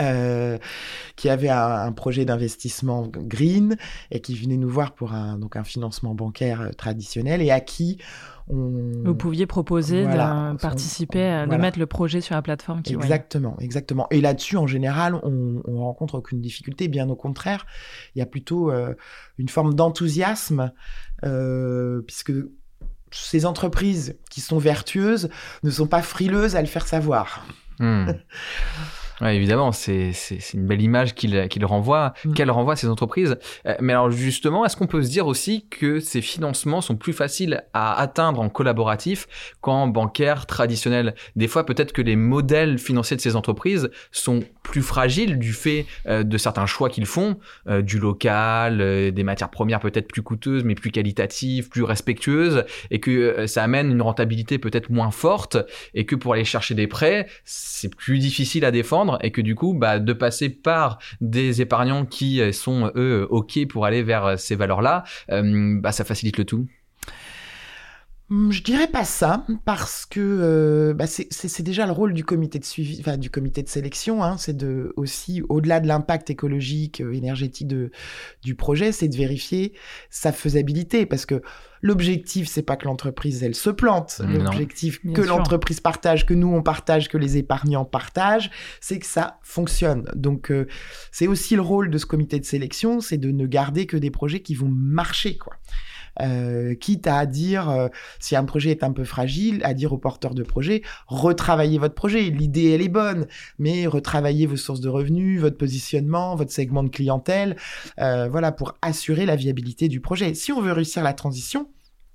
euh, 0.00 0.58
qui 1.16 1.28
avaient 1.28 1.48
un, 1.48 1.92
projet 1.92 2.24
d'investissement 2.24 3.08
green 3.08 3.76
et 4.10 4.20
qui 4.20 4.34
venaient 4.34 4.56
nous 4.56 4.68
voir 4.68 4.92
pour 4.92 5.12
un, 5.12 5.38
donc 5.38 5.56
un 5.56 5.64
financement 5.64 6.14
bancaire 6.14 6.60
euh, 6.60 6.70
traditionnel 6.70 7.42
et 7.42 7.50
à 7.50 7.60
qui 7.60 7.98
on... 8.50 9.02
Vous 9.04 9.14
pouviez 9.14 9.46
proposer 9.46 10.04
de 10.04 10.56
participer, 10.56 11.44
de 11.48 11.56
mettre 11.56 11.78
le 11.78 11.86
projet 11.86 12.20
sur 12.20 12.34
la 12.34 12.42
plateforme. 12.42 12.82
Qui, 12.82 12.94
exactement, 12.94 13.56
exactement. 13.60 14.06
Et 14.10 14.20
là-dessus, 14.20 14.56
en 14.56 14.66
général, 14.66 15.16
on, 15.22 15.60
on 15.66 15.80
rencontre 15.80 16.14
aucune 16.14 16.40
difficulté. 16.40 16.88
Bien 16.88 17.08
au 17.10 17.16
contraire, 17.16 17.66
il 18.14 18.20
y 18.20 18.22
a 18.22 18.26
plutôt 18.26 18.70
euh, 18.70 18.94
une 19.36 19.48
forme 19.48 19.74
d'enthousiasme 19.74 20.72
euh, 21.24 22.00
puisque 22.02 22.32
ces 23.10 23.46
entreprises 23.46 24.18
qui 24.30 24.40
sont 24.40 24.58
vertueuses 24.58 25.30
ne 25.62 25.70
sont 25.70 25.86
pas 25.86 26.02
frileuses 26.02 26.56
à 26.56 26.60
le 26.60 26.66
faire 26.66 26.86
savoir. 26.86 27.46
Hmm. 27.78 28.12
Ouais, 29.20 29.34
évidemment, 29.36 29.72
c'est 29.72 30.12
une 30.54 30.66
belle 30.66 30.80
image 30.80 31.14
qu'il 31.14 31.48
qu'il 31.48 31.64
renvoie, 31.64 32.14
mm. 32.24 32.34
qu'elle 32.34 32.50
renvoie 32.50 32.74
à 32.74 32.76
ces 32.76 32.88
entreprises. 32.88 33.36
Euh, 33.66 33.74
mais 33.80 33.92
alors 33.92 34.10
justement, 34.10 34.64
est-ce 34.64 34.76
qu'on 34.76 34.86
peut 34.86 35.02
se 35.02 35.10
dire 35.10 35.26
aussi 35.26 35.66
que 35.68 35.98
ces 35.98 36.20
financements 36.20 36.80
sont 36.80 36.96
plus 36.96 37.12
faciles 37.12 37.64
à 37.74 38.00
atteindre 38.00 38.40
en 38.40 38.48
collaboratif 38.48 39.26
qu'en 39.60 39.88
bancaire 39.88 40.46
traditionnel? 40.46 41.14
Des 41.34 41.48
fois, 41.48 41.66
peut-être 41.66 41.92
que 41.92 42.02
les 42.02 42.14
modèles 42.14 42.78
financiers 42.78 43.16
de 43.16 43.20
ces 43.20 43.34
entreprises 43.34 43.90
sont 44.12 44.40
plus 44.62 44.82
fragiles 44.82 45.38
du 45.38 45.52
fait 45.52 45.86
euh, 46.06 46.22
de 46.22 46.38
certains 46.38 46.66
choix 46.66 46.88
qu'ils 46.88 47.06
font, 47.06 47.38
euh, 47.68 47.82
du 47.82 47.98
local, 47.98 48.78
des 49.12 49.22
matières 49.22 49.50
premières 49.50 49.80
peut-être 49.80 50.08
plus 50.08 50.22
coûteuses, 50.22 50.62
mais 50.62 50.74
plus 50.74 50.90
qualitatives, 50.90 51.68
plus 51.68 51.82
respectueuses, 51.82 52.64
et 52.90 53.00
que 53.00 53.46
ça 53.46 53.64
amène 53.64 53.90
une 53.90 54.02
rentabilité 54.02 54.58
peut-être 54.58 54.90
moins 54.90 55.10
forte, 55.10 55.56
et 55.94 56.04
que 56.04 56.14
pour 56.14 56.34
aller 56.34 56.44
chercher 56.44 56.74
des 56.74 56.86
prêts, 56.86 57.26
c'est 57.44 57.94
plus 57.94 58.18
difficile 58.18 58.64
à 58.64 58.70
défendre 58.70 59.07
et 59.20 59.30
que 59.30 59.40
du 59.40 59.54
coup, 59.54 59.74
bah, 59.74 59.98
de 59.98 60.12
passer 60.12 60.50
par 60.50 60.98
des 61.20 61.62
épargnants 61.62 62.04
qui 62.04 62.52
sont 62.52 62.90
eux 62.94 63.26
ok 63.30 63.66
pour 63.68 63.86
aller 63.86 64.02
vers 64.02 64.38
ces 64.38 64.56
valeurs-là, 64.56 65.04
euh, 65.30 65.78
bah, 65.80 65.92
ça 65.92 66.04
facilite 66.04 66.38
le 66.38 66.44
tout. 66.44 66.66
Hmm, 68.30 68.50
je 68.50 68.62
dirais 68.62 68.88
pas 68.88 69.04
ça 69.04 69.46
parce 69.64 70.04
que 70.04 70.20
euh, 70.20 70.92
bah 70.92 71.06
c'est 71.06 71.62
déjà 71.62 71.86
le 71.86 71.92
rôle 71.92 72.12
du 72.12 72.24
comité 72.24 72.58
de 72.58 72.64
suivi, 72.64 72.98
enfin 73.00 73.16
du 73.16 73.30
comité 73.30 73.62
de 73.62 73.70
sélection, 73.70 74.22
hein, 74.22 74.36
c'est 74.36 74.54
de 74.54 74.92
aussi 74.96 75.42
au-delà 75.48 75.80
de 75.80 75.88
l'impact 75.88 76.28
écologique, 76.28 77.00
euh, 77.00 77.14
énergétique 77.14 77.68
de, 77.68 77.90
du 78.42 78.54
projet, 78.54 78.92
c'est 78.92 79.08
de 79.08 79.16
vérifier 79.16 79.72
sa 80.10 80.30
faisabilité 80.30 81.06
parce 81.06 81.24
que 81.24 81.40
l'objectif 81.80 82.48
c'est 82.48 82.60
pas 82.60 82.76
que 82.76 82.84
l'entreprise 82.84 83.42
elle 83.42 83.54
se 83.54 83.70
plante, 83.70 84.20
l'objectif 84.22 85.00
que 85.14 85.22
l'entreprise 85.22 85.80
partage, 85.80 86.26
que 86.26 86.34
nous 86.34 86.52
on 86.52 86.62
partage, 86.62 87.08
que 87.08 87.16
les 87.16 87.38
épargnants 87.38 87.86
partagent, 87.86 88.50
c'est 88.82 88.98
que 88.98 89.06
ça 89.06 89.38
fonctionne. 89.42 90.06
Donc 90.14 90.50
euh, 90.50 90.66
c'est 91.12 91.28
aussi 91.28 91.56
le 91.56 91.62
rôle 91.62 91.88
de 91.88 91.96
ce 91.96 92.04
comité 92.04 92.38
de 92.38 92.44
sélection, 92.44 93.00
c'est 93.00 93.16
de 93.16 93.30
ne 93.30 93.46
garder 93.46 93.86
que 93.86 93.96
des 93.96 94.10
projets 94.10 94.40
qui 94.40 94.54
vont 94.54 94.68
marcher 94.68 95.38
quoi. 95.38 95.54
Euh, 96.20 96.74
quitte 96.74 97.06
à 97.06 97.26
dire, 97.26 97.68
euh, 97.70 97.88
si 98.18 98.34
un 98.36 98.44
projet 98.44 98.70
est 98.70 98.82
un 98.82 98.92
peu 98.92 99.04
fragile, 99.04 99.60
à 99.64 99.74
dire 99.74 99.92
aux 99.92 99.98
porteurs 99.98 100.34
de 100.34 100.42
projet, 100.42 100.82
retravaillez 101.06 101.78
votre 101.78 101.94
projet. 101.94 102.22
L'idée, 102.30 102.70
elle 102.70 102.82
est 102.82 102.88
bonne, 102.88 103.26
mais 103.58 103.86
retravaillez 103.86 104.46
vos 104.46 104.56
sources 104.56 104.80
de 104.80 104.88
revenus, 104.88 105.40
votre 105.40 105.56
positionnement, 105.56 106.34
votre 106.34 106.52
segment 106.52 106.82
de 106.82 106.88
clientèle, 106.88 107.56
euh, 108.00 108.28
voilà, 108.28 108.52
pour 108.52 108.76
assurer 108.82 109.26
la 109.26 109.36
viabilité 109.36 109.88
du 109.88 110.00
projet. 110.00 110.34
Si 110.34 110.52
on 110.52 110.60
veut 110.60 110.72
réussir 110.72 111.02
la 111.02 111.12
transition, 111.12 111.68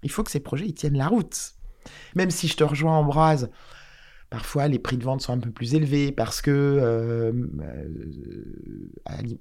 il 0.03 0.11
faut 0.11 0.23
que 0.23 0.31
ces 0.31 0.41
projets 0.41 0.65
ils 0.65 0.73
tiennent 0.73 0.97
la 0.97 1.07
route. 1.07 1.53
Même 2.15 2.31
si 2.31 2.47
je 2.47 2.55
te 2.55 2.63
rejoins 2.63 2.97
en 2.97 3.03
brase, 3.03 3.49
Parfois, 4.33 4.67
les 4.67 4.79
prix 4.79 4.97
de 4.97 5.03
vente 5.03 5.21
sont 5.21 5.31
un 5.31 5.37
peu 5.37 5.51
plus 5.51 5.75
élevés 5.75 6.11
parce 6.11 6.41
que, 6.41 6.49
euh, 6.49 7.31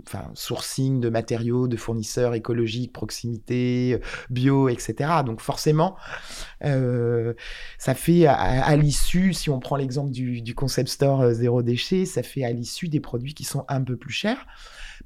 enfin, 0.07 0.31
sourcing 0.35 1.01
de 1.01 1.09
matériaux, 1.09 1.67
de 1.67 1.79
fournisseurs 1.79 2.35
écologiques, 2.35 2.93
proximité, 2.93 3.99
bio, 4.29 4.69
etc. 4.69 5.23
Donc 5.25 5.41
forcément, 5.41 5.97
ça 6.61 7.95
fait 7.95 8.27
à, 8.27 8.77
l'issue, 8.77 9.33
si 9.33 9.49
on 9.49 9.61
prend 9.61 9.77
l'exemple 9.77 10.11
du, 10.11 10.55
concept 10.55 10.91
store 10.91 11.33
zéro 11.33 11.63
déchet, 11.63 12.05
ça 12.05 12.23
fait 12.23 12.45
à 12.45 12.53
l'issue 12.53 12.89
des 12.89 13.01
produits 13.01 13.33
qui 13.33 13.45
sont 13.45 13.65
un 13.69 13.81
peu 13.81 13.97
plus 13.97 14.13
chers 14.13 14.47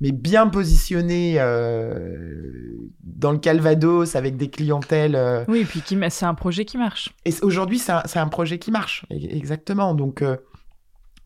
mais 0.01 0.13
bien 0.13 0.49
positionné 0.49 1.37
euh, 1.39 2.91
dans 3.03 3.33
le 3.33 3.39
Calvados 3.39 4.15
avec 4.15 4.37
des 4.37 4.51
clientèles. 4.51 5.17
Euh, 5.17 5.45
oui, 5.49 5.61
et 5.61 5.65
puis 5.65 5.83
c'est 6.11 6.27
un 6.27 6.35
projet 6.35 6.65
qui 6.65 6.79
marche. 6.79 7.15
Et 7.25 7.33
aujourd'hui, 7.43 7.79
c'est 7.79 7.93
un, 7.93 8.03
un, 8.15 8.29
projet 8.29 8.59
qui 8.59 8.71
marche, 8.71 9.07
e-, 9.11 9.15
exactement. 9.15 9.95
Donc, 9.95 10.23
euh, 10.23 10.37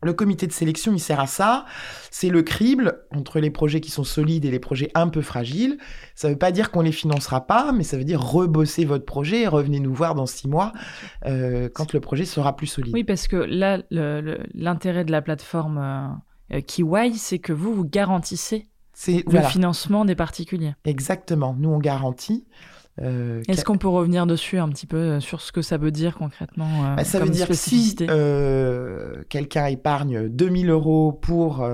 le 0.03 0.13
comité 0.13 0.47
de 0.47 0.51
sélection, 0.51 0.93
il 0.93 0.99
sert 0.99 1.19
à 1.19 1.27
ça. 1.27 1.65
C'est 2.09 2.29
le 2.29 2.41
crible 2.41 3.03
entre 3.11 3.39
les 3.39 3.51
projets 3.51 3.81
qui 3.81 3.91
sont 3.91 4.03
solides 4.03 4.45
et 4.45 4.51
les 4.51 4.59
projets 4.59 4.89
un 4.95 5.09
peu 5.09 5.21
fragiles. 5.21 5.77
Ça 6.15 6.27
ne 6.27 6.33
veut 6.33 6.39
pas 6.39 6.51
dire 6.51 6.71
qu'on 6.71 6.81
les 6.81 6.91
financera 6.91 7.45
pas, 7.45 7.71
mais 7.71 7.83
ça 7.83 7.97
veut 7.97 8.03
dire 8.03 8.19
rebosser 8.19 8.83
votre 8.83 9.05
projet 9.05 9.41
et 9.41 9.47
revenez 9.47 9.79
nous 9.79 9.93
voir 9.93 10.15
dans 10.15 10.25
six 10.25 10.47
mois 10.47 10.73
quand 11.23 11.93
le 11.93 11.99
projet 11.99 12.25
sera 12.25 12.55
plus 12.55 12.65
solide. 12.65 12.95
Oui, 12.95 13.03
parce 13.03 13.27
que 13.27 13.35
là, 13.35 13.83
l'intérêt 13.91 15.05
de 15.05 15.11
la 15.11 15.21
plateforme 15.21 16.19
Kiwai, 16.59 17.13
c'est 17.13 17.39
que 17.39 17.53
vous, 17.53 17.73
vous 17.73 17.85
garantissez 17.85 18.67
le 19.07 19.41
financement 19.41 20.05
des 20.05 20.15
particuliers. 20.15 20.73
Exactement. 20.85 21.55
Nous, 21.57 21.69
on 21.69 21.79
garantit. 21.79 22.45
Euh, 22.99 23.41
Est-ce 23.47 23.63
qu'on 23.63 23.77
peut 23.77 23.87
revenir 23.87 24.27
dessus 24.27 24.57
un 24.57 24.67
petit 24.69 24.85
peu 24.85 24.97
euh, 24.97 25.19
sur 25.21 25.39
ce 25.41 25.51
que 25.51 25.61
ça 25.61 25.77
veut 25.77 25.91
dire 25.91 26.17
concrètement 26.17 26.85
euh, 26.85 26.95
bah, 26.95 27.03
Ça 27.05 27.19
veut 27.19 27.29
dire 27.29 27.47
que 27.47 27.53
si 27.53 27.95
quelqu'un 29.29 29.65
épargne 29.67 30.27
2000 30.27 30.69
euros 30.69 31.13
pour 31.13 31.65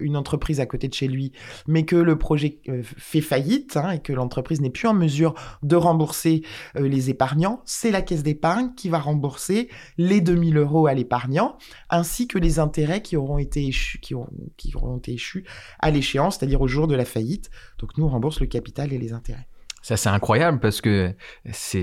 une 0.00 0.16
entreprise 0.16 0.60
à 0.60 0.66
côté 0.66 0.88
de 0.88 0.94
chez 0.94 1.08
lui, 1.08 1.32
mais 1.66 1.84
que 1.84 1.96
le 1.96 2.16
projet 2.18 2.60
fait 2.84 3.20
faillite 3.20 3.76
hein, 3.76 3.92
et 3.92 4.00
que 4.00 4.12
l'entreprise 4.12 4.60
n'est 4.60 4.70
plus 4.70 4.88
en 4.88 4.94
mesure 4.94 5.34
de 5.62 5.76
rembourser 5.76 6.42
les 6.74 7.10
épargnants, 7.10 7.62
c'est 7.64 7.90
la 7.90 8.02
caisse 8.02 8.22
d'épargne 8.22 8.74
qui 8.76 8.88
va 8.88 8.98
rembourser 8.98 9.68
les 9.98 10.20
2000 10.20 10.56
euros 10.58 10.86
à 10.86 10.94
l'épargnant, 10.94 11.56
ainsi 11.90 12.28
que 12.28 12.38
les 12.38 12.58
intérêts 12.58 13.02
qui 13.02 13.16
auront 13.16 13.38
été 13.38 13.66
échus, 13.66 13.98
qui 14.00 14.14
auront, 14.14 14.28
qui 14.56 14.74
auront 14.74 14.98
été 14.98 15.12
échus 15.12 15.44
à 15.78 15.90
l'échéance, 15.90 16.38
c'est-à-dire 16.38 16.60
au 16.60 16.68
jour 16.68 16.86
de 16.86 16.94
la 16.94 17.04
faillite. 17.04 17.50
Donc 17.78 17.96
nous, 17.96 18.04
on 18.04 18.08
rembourse 18.08 18.40
le 18.40 18.46
capital 18.46 18.92
et 18.92 18.98
les 18.98 19.12
intérêts. 19.12 19.46
Ça, 19.82 19.96
c'est 19.96 20.08
incroyable 20.08 20.60
parce 20.60 20.80
que 20.80 21.12
c'est 21.50 21.82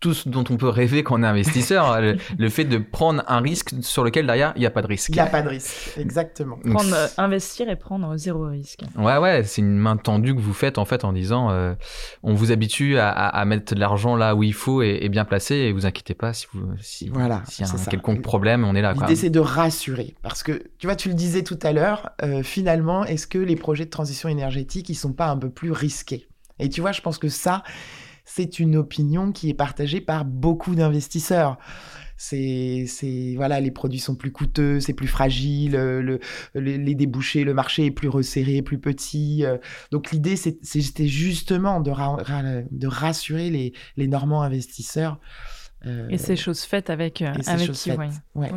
tout 0.00 0.12
ce 0.12 0.28
dont 0.28 0.44
on 0.50 0.56
peut 0.56 0.68
rêver 0.68 1.02
quand 1.02 1.18
on 1.18 1.22
est 1.22 1.26
investisseur. 1.26 2.00
le, 2.38 2.48
fait 2.50 2.64
de 2.64 2.76
prendre 2.78 3.24
un 3.26 3.40
risque 3.40 3.74
sur 3.80 4.04
lequel 4.04 4.26
derrière, 4.26 4.52
il 4.56 4.60
n'y 4.60 4.66
a 4.66 4.70
pas 4.70 4.82
de 4.82 4.86
risque. 4.86 5.08
Il 5.08 5.14
n'y 5.14 5.20
a 5.20 5.26
pas 5.26 5.40
de 5.40 5.48
risque, 5.48 5.96
exactement. 5.96 6.58
Prendre, 6.58 6.94
euh, 6.94 7.06
investir 7.16 7.68
et 7.70 7.76
prendre 7.76 8.14
zéro 8.16 8.46
risque. 8.46 8.80
Ouais, 8.96 9.16
ouais, 9.16 9.42
c'est 9.44 9.62
une 9.62 9.78
main 9.78 9.96
tendue 9.96 10.34
que 10.34 10.40
vous 10.40 10.52
faites 10.52 10.76
en 10.76 10.84
fait 10.84 11.04
en 11.04 11.12
disant 11.14 11.50
euh, 11.50 11.74
on 12.22 12.34
vous 12.34 12.52
habitue 12.52 12.98
à, 12.98 13.08
à, 13.08 13.44
mettre 13.46 13.74
de 13.74 13.80
l'argent 13.80 14.16
là 14.16 14.34
où 14.34 14.42
il 14.42 14.52
faut 14.52 14.82
et, 14.82 15.08
bien 15.08 15.24
placé 15.24 15.54
et 15.54 15.72
vous 15.72 15.86
inquiétez 15.86 16.14
pas 16.14 16.32
si 16.32 16.46
vous 16.52 16.66
si, 16.80 17.08
voilà, 17.08 17.42
s'il 17.48 17.64
y 17.64 17.68
a 17.68 17.72
un 17.72 17.84
quelconque 17.84 18.22
problème, 18.22 18.64
on 18.64 18.74
est 18.74 18.82
là. 18.82 18.92
L'idée, 18.92 19.16
c'est 19.16 19.30
de 19.30 19.40
rassurer 19.40 20.14
parce 20.22 20.42
que 20.42 20.62
tu 20.78 20.86
vois, 20.86 20.96
tu 20.96 21.08
le 21.08 21.14
disais 21.14 21.42
tout 21.42 21.58
à 21.62 21.72
l'heure, 21.72 22.10
euh, 22.22 22.42
finalement, 22.42 23.04
est-ce 23.04 23.26
que 23.26 23.38
les 23.38 23.56
projets 23.56 23.86
de 23.86 23.90
transition 23.90 24.28
énergétique, 24.28 24.88
ils 24.88 24.94
sont 24.94 25.12
pas 25.12 25.28
un 25.28 25.38
peu 25.38 25.50
plus 25.50 25.72
risqués? 25.72 26.28
Et 26.58 26.68
tu 26.68 26.80
vois, 26.80 26.92
je 26.92 27.00
pense 27.00 27.18
que 27.18 27.28
ça, 27.28 27.62
c'est 28.24 28.58
une 28.58 28.76
opinion 28.76 29.32
qui 29.32 29.50
est 29.50 29.54
partagée 29.54 30.00
par 30.00 30.24
beaucoup 30.24 30.74
d'investisseurs. 30.74 31.58
C'est, 32.16 32.86
voilà, 33.36 33.60
les 33.60 33.70
produits 33.70 33.98
sont 33.98 34.14
plus 34.14 34.32
coûteux, 34.32 34.80
c'est 34.80 34.94
plus 34.94 35.08
fragile, 35.08 35.72
le, 35.72 36.20
les 36.54 36.94
débouchés, 36.94 37.44
le 37.44 37.54
marché 37.54 37.86
est 37.86 37.90
plus 37.90 38.08
resserré, 38.08 38.62
plus 38.62 38.78
petit. 38.78 39.44
Euh. 39.44 39.58
Donc 39.90 40.10
l'idée, 40.10 40.36
c'était 40.36 41.08
justement 41.08 41.80
de, 41.80 41.90
de 42.70 42.86
rassurer 42.86 43.50
les, 43.50 43.72
les 43.96 44.06
Normands 44.06 44.42
investisseurs. 44.42 45.18
Euh, 45.86 46.08
et 46.08 46.16
ces 46.16 46.36
choses 46.36 46.62
faites 46.62 46.88
avec, 46.88 47.20
euh, 47.20 47.32
avec 47.46 47.72
qui, 47.72 47.90
ouais. 47.90 48.50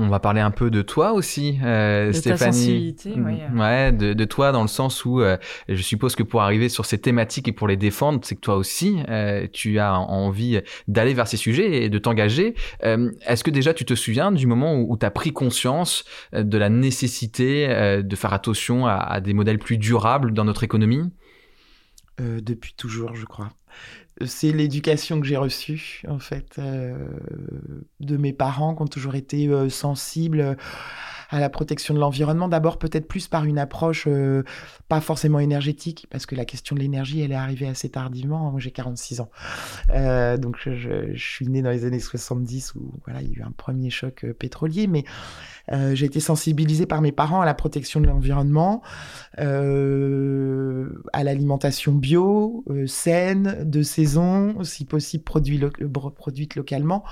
On 0.00 0.06
va 0.06 0.20
parler 0.20 0.40
un 0.40 0.52
peu 0.52 0.70
de 0.70 0.80
toi 0.80 1.12
aussi, 1.12 1.58
euh, 1.64 2.08
de 2.08 2.12
Stéphanie. 2.12 2.94
Ta 2.94 3.10
oui. 3.10 3.40
Ouais, 3.52 3.90
de, 3.90 4.12
de, 4.12 4.24
toi 4.24 4.52
dans 4.52 4.62
le 4.62 4.68
sens 4.68 5.04
où 5.04 5.20
euh, 5.20 5.36
je 5.68 5.82
suppose 5.82 6.14
que 6.14 6.22
pour 6.22 6.40
arriver 6.40 6.68
sur 6.68 6.86
ces 6.86 6.98
thématiques 6.98 7.48
et 7.48 7.52
pour 7.52 7.66
les 7.66 7.76
défendre, 7.76 8.20
c'est 8.22 8.36
que 8.36 8.40
toi 8.40 8.54
aussi, 8.54 9.00
euh, 9.08 9.48
tu 9.52 9.80
as 9.80 9.98
envie 9.98 10.60
d'aller 10.86 11.14
vers 11.14 11.26
ces 11.26 11.36
sujets 11.36 11.82
et 11.82 11.88
de 11.88 11.98
t'engager. 11.98 12.54
Euh, 12.84 13.10
est-ce 13.26 13.42
que 13.42 13.50
déjà 13.50 13.74
tu 13.74 13.84
te 13.84 13.94
souviens 13.96 14.30
du 14.30 14.46
moment 14.46 14.76
où, 14.76 14.96
tu 14.96 15.04
as 15.04 15.10
pris 15.10 15.32
conscience 15.32 16.04
de 16.32 16.58
la 16.58 16.68
nécessité 16.68 17.66
de 18.02 18.16
faire 18.16 18.32
attention 18.32 18.86
à, 18.86 18.94
à, 18.94 19.20
des 19.20 19.34
modèles 19.34 19.58
plus 19.58 19.78
durables 19.78 20.32
dans 20.32 20.44
notre 20.44 20.62
économie? 20.62 21.10
Depuis 22.20 22.74
toujours, 22.76 23.16
je 23.16 23.24
crois 23.24 23.48
c'est 24.24 24.52
l'éducation 24.52 25.20
que 25.20 25.26
j'ai 25.26 25.36
reçue, 25.36 26.02
en 26.08 26.18
fait, 26.18 26.56
euh, 26.58 26.96
de 28.00 28.16
mes 28.16 28.32
parents 28.32 28.74
qui 28.74 28.82
ont 28.82 28.88
toujours 28.88 29.14
été 29.14 29.48
euh, 29.48 29.68
sensibles 29.68 30.56
à 31.28 31.40
la 31.40 31.48
protection 31.48 31.94
de 31.94 31.98
l'environnement. 31.98 32.48
D'abord, 32.48 32.78
peut-être 32.78 33.06
plus 33.06 33.28
par 33.28 33.44
une 33.44 33.58
approche 33.58 34.06
euh, 34.06 34.42
pas 34.88 35.00
forcément 35.00 35.40
énergétique, 35.40 36.06
parce 36.10 36.26
que 36.26 36.34
la 36.34 36.44
question 36.44 36.74
de 36.74 36.80
l'énergie, 36.80 37.20
elle 37.20 37.32
est 37.32 37.36
arrivée 37.36 37.68
assez 37.68 37.88
tardivement. 37.88 38.50
Moi, 38.50 38.60
j'ai 38.60 38.70
46 38.70 39.20
ans. 39.20 39.30
donc, 40.38 40.56
je, 40.64 40.74
je, 41.14 41.16
suis 41.16 41.48
né 41.48 41.62
dans 41.62 41.70
les 41.70 41.84
années 41.84 42.00
70 42.00 42.74
où 42.74 42.92
voilà, 43.04 43.22
il 43.22 43.28
y 43.30 43.34
a 43.36 43.38
eu 43.38 43.42
un 43.42 43.52
premier 43.52 43.90
choc 43.90 44.24
pétrolier, 44.38 44.86
mais 44.86 45.04
euh, 45.72 45.94
j'ai 45.94 46.06
été 46.06 46.20
sensibilisée 46.20 46.86
par 46.86 47.02
mes 47.02 47.12
parents 47.12 47.40
à 47.40 47.46
la 47.46 47.54
protection 47.54 48.00
de 48.00 48.06
l'environnement, 48.06 48.82
euh, 49.38 50.88
à 51.12 51.24
l'alimentation 51.24 51.92
bio, 51.92 52.64
euh, 52.70 52.86
saine, 52.86 53.64
de 53.64 53.82
saison, 53.82 54.62
si 54.64 54.84
possible 54.84 55.24
produite 55.24 56.54
localement. 56.56 57.04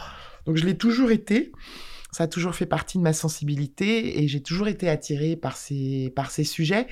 Donc 0.46 0.56
je 0.56 0.64
l'ai 0.64 0.76
toujours 0.76 1.10
été. 1.10 1.52
Ça 2.12 2.24
a 2.24 2.26
toujours 2.28 2.54
fait 2.54 2.66
partie 2.66 2.98
de 2.98 3.02
ma 3.02 3.12
sensibilité 3.12 4.22
et 4.22 4.28
j'ai 4.28 4.42
toujours 4.42 4.68
été 4.68 4.88
attirée 4.88 5.36
par 5.36 5.56
ces, 5.56 6.12
par 6.16 6.30
ces 6.30 6.44
sujets. 6.44 6.86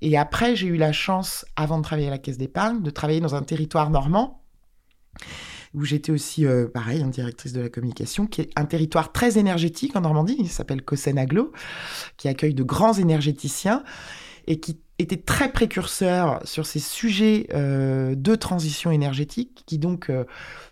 Et 0.00 0.16
après, 0.16 0.56
j'ai 0.56 0.66
eu 0.66 0.76
la 0.76 0.92
chance, 0.92 1.44
avant 1.56 1.78
de 1.78 1.84
travailler 1.84 2.08
à 2.08 2.10
la 2.10 2.18
Caisse 2.18 2.38
d'épargne, 2.38 2.82
de 2.82 2.90
travailler 2.90 3.20
dans 3.20 3.34
un 3.34 3.42
territoire 3.42 3.90
normand 3.90 4.42
où 5.74 5.84
j'étais 5.84 6.12
aussi, 6.12 6.44
euh, 6.44 6.68
pareil, 6.68 7.02
en 7.02 7.08
directrice 7.08 7.52
de 7.52 7.60
la 7.60 7.68
communication, 7.68 8.26
qui 8.26 8.42
est 8.42 8.50
un 8.56 8.66
territoire 8.66 9.12
très 9.12 9.38
énergétique 9.38 9.96
en 9.96 10.02
Normandie, 10.02 10.36
il 10.38 10.50
s'appelle 10.50 10.82
Cossen 10.82 11.18
Aglo, 11.18 11.52
qui 12.16 12.28
accueille 12.28 12.54
de 12.54 12.62
grands 12.62 12.92
énergéticiens 12.92 13.82
et 14.46 14.60
qui 14.60 14.80
très 15.06 15.52
précurseur 15.52 16.40
sur 16.44 16.66
ces 16.66 16.78
sujets 16.78 17.46
euh, 17.54 18.14
de 18.14 18.34
transition 18.34 18.90
énergétique, 18.90 19.62
qui 19.66 19.78
donc, 19.78 20.10
euh, 20.10 20.24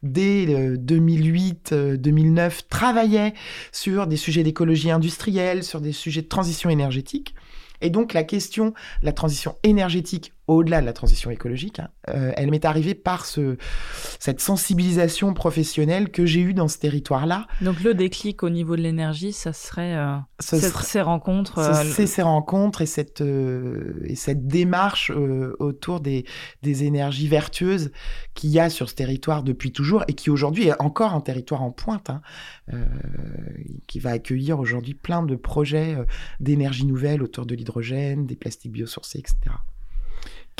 dès 0.02 0.46
2008-2009, 0.76 2.60
travaillait 2.68 3.34
sur 3.72 4.06
des 4.06 4.16
sujets 4.16 4.42
d'écologie 4.42 4.90
industrielle, 4.90 5.64
sur 5.64 5.80
des 5.80 5.92
sujets 5.92 6.22
de 6.22 6.28
transition 6.28 6.70
énergétique. 6.70 7.34
Et 7.80 7.90
donc 7.90 8.12
la 8.12 8.24
question 8.24 8.74
la 9.02 9.12
transition 9.12 9.56
énergétique 9.62 10.32
au-delà 10.54 10.80
de 10.80 10.86
la 10.86 10.92
transition 10.92 11.30
écologique, 11.30 11.78
hein, 11.78 11.88
euh, 12.08 12.32
elle 12.36 12.50
m'est 12.50 12.64
arrivée 12.64 12.94
par 12.94 13.24
ce, 13.24 13.56
cette 14.18 14.40
sensibilisation 14.40 15.32
professionnelle 15.32 16.10
que 16.10 16.26
j'ai 16.26 16.40
eue 16.40 16.54
dans 16.54 16.66
ce 16.66 16.78
territoire-là. 16.78 17.46
Donc 17.60 17.80
le 17.82 17.94
déclic 17.94 18.42
au 18.42 18.50
niveau 18.50 18.74
de 18.74 18.82
l'énergie, 18.82 19.32
ça 19.32 19.52
serait, 19.52 19.94
euh, 19.96 20.16
ces 20.40 21.00
rencontres. 21.00 21.58
Euh, 21.58 21.84
c'est 21.84 22.06
ces 22.06 22.22
rencontres 22.22 22.82
et 22.82 22.86
cette, 22.86 23.20
et 23.20 24.16
cette 24.16 24.48
démarche 24.48 25.10
autour 25.10 26.00
des, 26.00 26.24
des 26.62 26.84
énergies 26.84 27.28
vertueuses 27.28 27.92
qu'il 28.34 28.50
y 28.50 28.58
a 28.58 28.70
sur 28.70 28.90
ce 28.90 28.94
territoire 28.96 29.44
depuis 29.44 29.70
toujours 29.70 30.04
et 30.08 30.14
qui 30.14 30.30
aujourd'hui 30.30 30.68
est 30.68 30.82
encore 30.82 31.14
un 31.14 31.20
territoire 31.20 31.62
en 31.62 31.70
pointe, 31.70 32.10
hein, 32.10 32.20
qui 33.86 34.00
va 34.00 34.10
accueillir 34.10 34.58
aujourd'hui 34.58 34.94
plein 34.94 35.22
de 35.22 35.36
projets 35.36 35.96
d'énergie 36.40 36.86
nouvelle 36.86 37.22
autour 37.22 37.46
de 37.46 37.54
l'hydrogène, 37.54 38.26
des 38.26 38.36
plastiques 38.36 38.72
biosourcés, 38.72 39.18
etc 39.18 39.54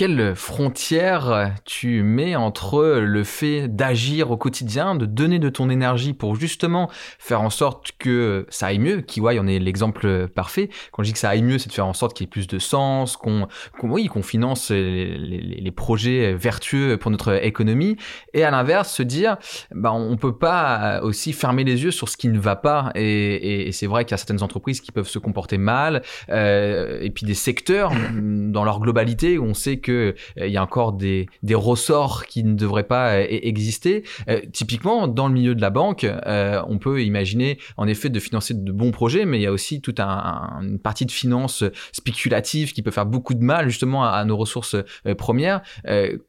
quelle 0.01 0.35
frontière 0.35 1.53
tu 1.67 2.03
mets 2.03 2.35
entre 2.35 3.01
le 3.01 3.23
fait 3.23 3.69
d'agir 3.69 4.31
au 4.31 4.39
quotidien, 4.39 4.95
de 4.95 5.05
donner 5.05 5.39
de 5.39 5.51
ton 5.51 5.69
énergie 5.69 6.15
pour 6.15 6.37
justement 6.37 6.89
faire 7.19 7.43
en 7.43 7.51
sorte 7.51 7.93
que 7.99 8.47
ça 8.49 8.69
aille 8.69 8.79
mieux? 8.79 9.03
Kiwai 9.03 9.39
en 9.39 9.47
est 9.47 9.59
l'exemple 9.59 10.27
parfait. 10.29 10.71
Quand 10.91 11.03
je 11.03 11.09
dis 11.09 11.13
que 11.13 11.19
ça 11.19 11.29
aille 11.29 11.43
mieux, 11.43 11.59
c'est 11.59 11.69
de 11.69 11.75
faire 11.75 11.87
en 11.87 11.93
sorte 11.93 12.17
qu'il 12.17 12.25
y 12.25 12.29
ait 12.29 12.31
plus 12.31 12.47
de 12.47 12.59
sens, 12.59 13.19
qu'on 13.19 13.47
oui, 13.83 14.07
qu'on 14.07 14.23
finance 14.23 14.71
les, 14.71 15.71
projets 15.77 16.33
vertueux 16.33 16.97
pour 16.97 17.11
notre 17.11 17.45
économie. 17.45 17.99
Et 18.33 18.43
à 18.43 18.51
l'inverse, 18.51 18.91
se 18.91 19.03
dire, 19.03 19.37
bah, 19.71 19.93
on 19.93 20.17
peut 20.17 20.39
pas 20.39 21.03
aussi 21.03 21.35
fermer 21.35 21.63
les 21.63 21.85
yeux 21.85 21.91
sur 21.91 22.09
ce 22.09 22.17
qui 22.17 22.29
ne 22.29 22.39
va 22.39 22.57
pas. 22.57 22.91
Et, 22.95 23.69
et, 23.69 23.73
c'est 23.73 23.87
vrai 23.87 24.07
qu'il 24.07 24.13
y 24.13 24.15
a 24.15 24.17
certaines 24.17 24.43
entreprises 24.43 24.81
qui 24.81 24.93
peuvent 24.93 25.09
se 25.09 25.19
comporter 25.19 25.59
mal, 25.59 26.01
euh, 26.31 27.01
et 27.03 27.11
puis 27.11 27.27
des 27.27 27.35
secteurs 27.35 27.93
dans 28.15 28.65
leur 28.65 28.81
globalité 28.81 29.37
où 29.37 29.45
on 29.45 29.53
sait 29.53 29.77
que 29.77 29.89
que 29.90 30.14
il 30.37 30.50
y 30.50 30.57
a 30.57 30.62
encore 30.62 30.92
des, 30.92 31.29
ressorts 31.53 32.26
qui 32.26 32.44
ne 32.44 32.55
devraient 32.55 32.87
pas 32.87 33.20
exister. 33.20 34.05
Typiquement, 34.53 35.09
dans 35.09 35.29
le 35.29 35.35
milieu 35.35 35.55
de 35.55 35.61
la 35.61 35.70
banque, 35.70 36.07
on 36.26 36.79
peut 36.79 37.03
imaginer 37.03 37.59
en 37.76 37.87
effet 37.87 38.09
de 38.09 38.20
financer 38.20 38.55
de 38.55 38.72
bons 38.72 38.92
projets, 38.92 39.24
mais 39.24 39.38
il 39.38 39.42
y 39.42 39.46
a 39.46 39.53
aussi 39.53 39.81
toute 39.81 40.00
un, 40.00 40.61
une 40.62 40.79
partie 40.79 41.07
de 41.07 41.11
finance 41.11 41.64
spéculative 41.92 42.72
qui 42.72 42.83
peut 42.83 42.90
faire 42.90 43.07
beaucoup 43.07 43.35
de 43.35 43.42
mal 43.42 43.68
justement 43.68 44.05
à, 44.05 44.24
nos 44.24 44.37
ressources 44.37 44.76
premières. 45.18 45.62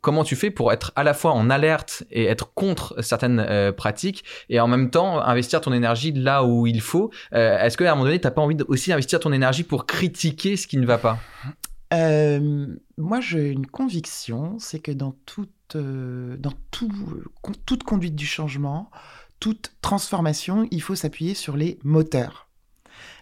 comment 0.02 0.24
tu 0.24 0.36
fais 0.36 0.50
pour 0.50 0.74
être 0.74 0.92
à 0.96 1.04
la 1.04 1.14
fois 1.14 1.32
en 1.32 1.50
alerte 1.50 2.04
et 2.12 2.26
être 2.26 2.54
contre 2.54 2.96
certaines 3.02 3.72
pratiques 3.78 4.24
et 4.50 4.60
en 4.60 4.68
même 4.68 4.90
temps 4.90 5.22
investir 5.22 5.62
ton 5.62 5.74
énergie 5.74 6.12
là 6.12 6.44
où 6.44 6.68
il 6.68 6.82
faut? 6.82 7.12
Est-ce 7.32 7.78
qu'à 7.78 7.92
un 7.92 7.96
moment 7.96 8.06
donné, 8.06 8.20
tu 8.20 8.28
n'as 8.28 8.32
pas 8.32 8.42
envie 8.42 8.58
aussi 8.68 8.92
investir 8.92 9.20
ton 9.20 9.32
énergie 9.32 9.64
pour 9.64 9.86
critiquer 9.86 10.58
ce 10.58 10.68
qui 10.68 10.78
ne 10.78 10.86
va 10.86 10.98
pas? 10.98 11.20
Euh, 11.94 12.68
Moi, 12.98 13.20
j'ai 13.22 13.50
une 13.50 13.68
conviction, 13.68 14.58
c'est 14.60 14.80
que 14.80 14.92
dans 14.92 15.14
toute, 15.26 15.76
euh, 15.76 16.38
dans 16.38 16.54
tout, 16.72 16.92
toute 17.66 17.84
conduite 17.84 18.16
du 18.16 18.26
changement, 18.26 18.90
toute 19.40 19.74
transformation, 19.82 20.68
il 20.72 20.82
faut 20.82 20.96
s'appuyer 20.96 21.34
sur 21.34 21.58
les 21.58 21.80
moteurs. 21.84 22.48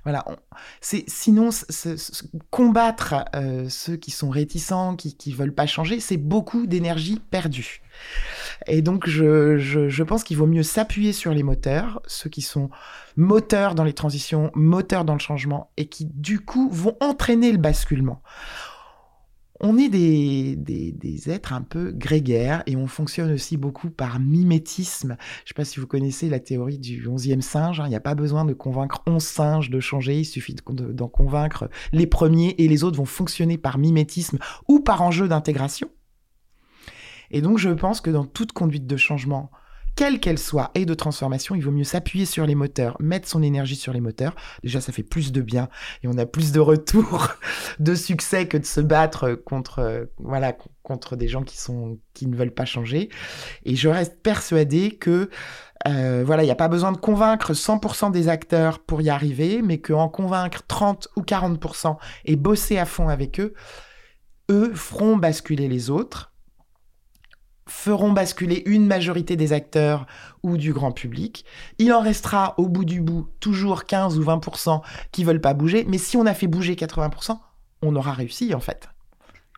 Voilà, 0.04 0.26
c'est 0.82 1.04
sinon 1.08 1.50
combattre 2.50 3.26
euh, 3.36 3.70
ceux 3.70 3.98
qui 3.98 4.12
sont 4.12 4.30
réticents, 4.30 4.96
qui 4.96 5.16
qui 5.16 5.32
veulent 5.34 5.54
pas 5.54 5.68
changer, 5.68 6.00
c'est 6.00 6.18
beaucoup 6.18 6.68
d'énergie 6.68 7.20
perdue. 7.32 7.82
Et 8.68 8.82
donc 8.82 9.08
je, 9.08 10.04
pense 10.04 10.24
qu'il 10.24 10.38
vaut 10.38 10.48
mieux 10.48 10.64
s'appuyer 10.64 11.14
sur 11.14 11.34
les 11.34 11.44
moteurs, 11.44 12.02
ceux 12.08 12.30
qui 12.30 12.42
sont 12.42 12.70
moteurs 13.16 13.76
dans 13.76 13.84
les 13.84 13.94
transitions, 13.94 14.52
moteurs 14.56 15.06
dans 15.06 15.14
le 15.14 15.20
changement, 15.20 15.72
et 15.78 15.88
qui 15.88 16.06
du 16.06 16.40
coup 16.40 16.70
vont 16.70 16.96
entraîner 17.00 17.52
le 17.52 17.58
basculement 17.58 18.22
on 19.62 19.78
est 19.78 19.90
des, 19.90 20.56
des, 20.56 21.30
êtres 21.30 21.54
un 21.54 21.62
peu 21.62 21.92
grégaires 21.92 22.64
et 22.66 22.76
on 22.76 22.88
fonctionne 22.88 23.32
aussi 23.32 23.58
beaucoup 23.58 23.90
par 23.90 24.20
mimétisme. 24.20 25.18
Je 25.20 25.44
ne 25.44 25.48
sais 25.48 25.54
pas 25.54 25.66
si 25.66 25.80
vous 25.80 25.88
connaissez 25.88 26.30
la 26.30 26.40
théorie 26.40 26.80
du 26.80 27.08
onzième 27.08 27.42
singe. 27.42 27.80
Hein. 27.80 27.86
Il 27.88 27.90
n'y 27.90 27.96
a 27.96 28.02
pas 28.02 28.16
besoin 28.16 28.46
de 28.46 28.54
convaincre 28.54 29.04
onze 29.06 29.24
singes 29.24 29.70
de 29.70 29.80
changer. 29.80 30.20
Il 30.20 30.26
suffit 30.26 30.56
d'en 30.56 31.10
convaincre 31.10 31.70
les 31.92 32.08
premiers 32.08 32.56
et 32.58 32.68
les 32.68 32.84
autres 32.84 32.98
vont 32.98 33.06
fonctionner 33.06 33.58
par 33.58 33.78
mimétisme 33.78 34.40
ou 34.68 34.80
par 34.80 35.02
enjeu 35.02 35.28
d'intégration. 35.28 35.90
Et 37.32 37.42
donc, 37.42 37.58
je 37.58 37.70
pense 37.70 38.02
que 38.02 38.10
dans 38.10 38.26
toute 38.26 38.52
conduite 38.52 38.88
de 38.88 38.98
changement, 38.98 39.52
quelle 40.00 40.22
qu'elle 40.22 40.40
soit, 40.40 40.72
et 40.76 40.86
de 40.86 40.94
transformation, 40.94 41.56
il 41.56 41.62
vaut 41.62 41.72
mieux 41.72 41.84
s'appuyer 41.84 42.26
sur 42.26 42.46
les 42.46 42.56
moteurs, 42.56 42.96
mettre 43.02 43.28
son 43.28 43.44
énergie 43.44 43.76
sur 43.76 43.92
les 43.92 44.00
moteurs. 44.00 44.34
Déjà, 44.64 44.80
ça 44.80 44.94
fait 44.94 45.04
plus 45.04 45.34
de 45.34 45.42
bien 45.42 45.68
et 46.04 46.08
on 46.08 46.18
a 46.18 46.26
plus 46.26 46.54
de 46.54 46.62
retours 46.62 47.28
de 47.80 47.96
succès 47.96 48.48
que 48.48 48.58
de 48.58 48.66
se 48.66 48.80
battre 48.80 49.34
contre, 49.34 50.08
voilà, 50.18 50.56
contre 50.84 51.18
des 51.18 51.28
gens 51.28 51.44
qui 51.44 51.58
sont, 51.58 52.00
qui 52.14 52.28
ne 52.28 52.36
veulent 52.38 52.54
pas 52.54 52.64
changer. 52.64 53.10
Et 53.66 53.76
je 53.76 53.90
reste 53.90 54.22
persuadée 54.22 54.92
que, 54.92 55.30
euh, 55.86 56.24
voilà, 56.26 56.44
il 56.44 56.46
n'y 56.46 56.52
a 56.54 56.56
pas 56.56 56.70
besoin 56.70 56.94
de 56.94 56.98
convaincre 56.98 57.54
100% 57.54 58.12
des 58.12 58.30
acteurs 58.30 58.80
pour 58.80 59.02
y 59.02 59.10
arriver, 59.10 59.62
mais 59.62 59.80
qu'en 59.80 60.08
convaincre 60.08 60.64
30 60.66 61.10
ou 61.18 61.24
40% 61.24 61.98
et 62.24 62.38
bosser 62.38 62.78
à 62.78 62.86
fond 62.86 63.10
avec 63.10 63.42
eux, 63.42 63.54
eux 64.50 64.74
feront 64.74 65.18
basculer 65.18 65.68
les 65.68 65.90
autres 65.90 66.29
feront 67.70 68.12
basculer 68.12 68.64
une 68.66 68.86
majorité 68.86 69.36
des 69.36 69.54
acteurs 69.54 70.08
ou 70.44 70.58
du 70.58 70.74
grand 70.74 70.92
public. 70.92 71.46
Il 71.78 71.94
en 71.94 72.02
restera 72.02 72.56
au 72.58 72.68
bout 72.68 72.86
du 72.86 73.02
bout 73.02 73.28
toujours 73.40 73.86
15 73.86 74.18
ou 74.18 74.24
20% 74.24 74.82
qui 75.12 75.24
veulent 75.24 75.42
pas 75.42 75.54
bouger, 75.54 75.86
mais 75.88 75.98
si 75.98 76.18
on 76.18 76.26
a 76.26 76.34
fait 76.34 76.48
bouger 76.48 76.76
80%, 76.76 77.38
on 77.82 77.96
aura 77.96 78.14
réussi 78.14 78.54
en 78.54 78.60
fait. 78.60 78.90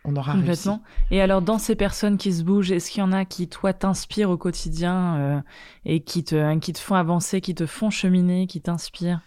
On 0.04 0.16
aura 0.16 0.34
réussi. 0.34 0.70
Et 1.12 1.22
alors 1.22 1.44
dans 1.44 1.60
ces 1.60 1.76
personnes 1.76 2.18
qui 2.18 2.34
se 2.34 2.44
bougent, 2.44 2.72
est-ce 2.72 2.90
qu'il 2.90 3.02
y 3.02 3.04
en 3.04 3.12
a 3.12 3.24
qui 3.24 3.48
toi 3.48 3.72
t'inspirent 3.72 4.32
au 4.32 4.38
quotidien 4.38 5.16
euh, 5.18 5.42
et 5.86 6.02
qui 6.02 6.24
te, 6.24 6.58
qui 6.58 6.74
te 6.74 6.80
font 6.80 6.96
avancer, 6.96 7.40
qui 7.40 7.54
te 7.54 7.68
font 7.68 7.92
cheminer, 7.92 8.48
qui 8.48 8.62
t'inspirent? 8.62 9.22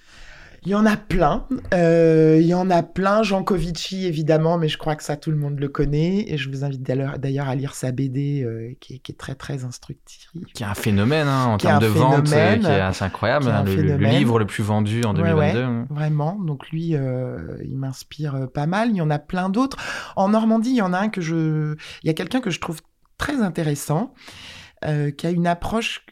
Il 0.67 0.71
y 0.71 0.75
en 0.75 0.87
a 0.87 0.97
plein. 0.97 1.47
Euh, 1.75 2.39
il 2.41 2.47
y 2.47 2.55
en 2.55 2.71
a 2.71 2.83
plein. 2.83 3.23
Jean 3.23 3.43
Covici, 3.43 4.07
évidemment, 4.07 4.57
mais 4.57 4.69
je 4.69 4.79
crois 4.79 4.97
que 4.97 5.03
ça, 5.03 5.17
tout 5.17 5.31
le 5.31 5.37
monde 5.37 5.61
le 5.61 5.69
connaît. 5.69 6.25
Et 6.33 6.39
je 6.39 6.49
vous 6.49 6.65
invite 6.65 6.83
d'ailleurs 6.83 7.49
à 7.49 7.55
lire 7.55 7.75
sa 7.75 7.93
BD, 7.93 8.43
euh, 8.43 8.73
qui, 8.81 8.95
est, 8.95 9.19
très, 9.19 9.35
très 9.35 9.65
instructive. 9.65 10.31
Qui 10.55 10.63
est 10.63 10.67
un 10.67 10.75
phénomène 10.75 11.29
hein, 11.29 11.47
en 11.47 11.59
termes 11.59 11.83
de 11.83 11.87
vente, 11.87 12.33
euh, 12.33 12.57
qui 12.57 12.67
est 12.67 12.81
assez 12.81 13.05
incroyable. 13.05 13.49
Hein, 13.49 13.65
le, 13.65 13.97
livre 13.97 14.39
le 14.39 14.47
plus 14.47 14.63
vendu 14.63 15.05
en 15.05 15.13
2022. 15.13 15.85
vraiment. 15.91 16.37
Donc 16.37 16.71
lui, 16.71 16.95
il 17.65 17.77
m'inspire 17.77 18.49
pas 18.53 18.67
mal. 18.67 18.89
Il 18.91 18.97
y 18.97 19.03
en 19.03 19.11
a 19.11 19.19
plein 19.19 19.51
d'autres. 19.51 19.77
En 20.17 20.31
Normandie, 20.31 20.71
il 20.71 20.77
y 20.77 20.83
en 20.83 20.95
a 20.95 20.99
un 20.99 21.09
que 21.11 21.21
je... 21.21 21.77
Il 22.03 22.07
y 22.07 22.11
a 22.11 22.15
quelqu'un 22.15 22.41
que 22.41 22.51
je 22.51 22.61
trouve 22.61 22.81
très 23.19 23.43
intéressant, 23.43 24.15
qui 24.83 25.27
a 25.27 25.31
une 25.31 25.47
approche 25.47 26.07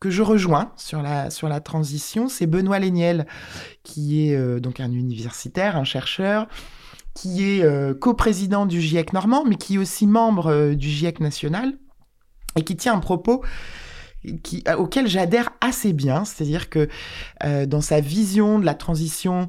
que 0.00 0.08
je 0.08 0.22
rejoins 0.22 0.72
sur 0.76 1.02
la, 1.02 1.30
sur 1.30 1.48
la 1.48 1.60
transition, 1.60 2.28
c'est 2.28 2.46
Benoît 2.46 2.78
Léniel, 2.78 3.26
qui 3.84 4.26
est 4.26 4.34
euh, 4.34 4.58
donc 4.58 4.80
un 4.80 4.90
universitaire, 4.90 5.76
un 5.76 5.84
chercheur, 5.84 6.48
qui 7.14 7.44
est 7.44 7.62
euh, 7.62 7.92
coprésident 7.92 8.64
du 8.64 8.80
GIEC 8.80 9.12
normand, 9.12 9.44
mais 9.46 9.56
qui 9.56 9.74
est 9.74 9.78
aussi 9.78 10.06
membre 10.06 10.46
euh, 10.46 10.74
du 10.74 10.88
GIEC 10.88 11.20
national, 11.20 11.74
et 12.56 12.64
qui 12.64 12.76
tient 12.76 12.94
un 12.94 13.00
propos 13.00 13.44
qui, 14.42 14.64
auquel 14.76 15.06
j'adhère 15.06 15.50
assez 15.60 15.92
bien, 15.92 16.24
c'est-à-dire 16.26 16.68
que 16.68 16.88
dans 17.64 17.80
sa 17.80 18.00
vision 18.00 18.58
de 18.58 18.66
la 18.66 18.74
transition 18.74 19.48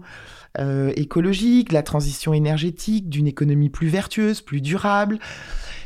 écologique, 0.57 1.69
de 1.69 1.73
la 1.73 1.83
transition 1.83 2.33
énergétique, 2.33 3.09
d'une 3.09 3.27
économie 3.27 3.69
plus 3.69 3.87
vertueuse, 3.87 4.41
plus 4.41 4.61
durable, 4.61 5.19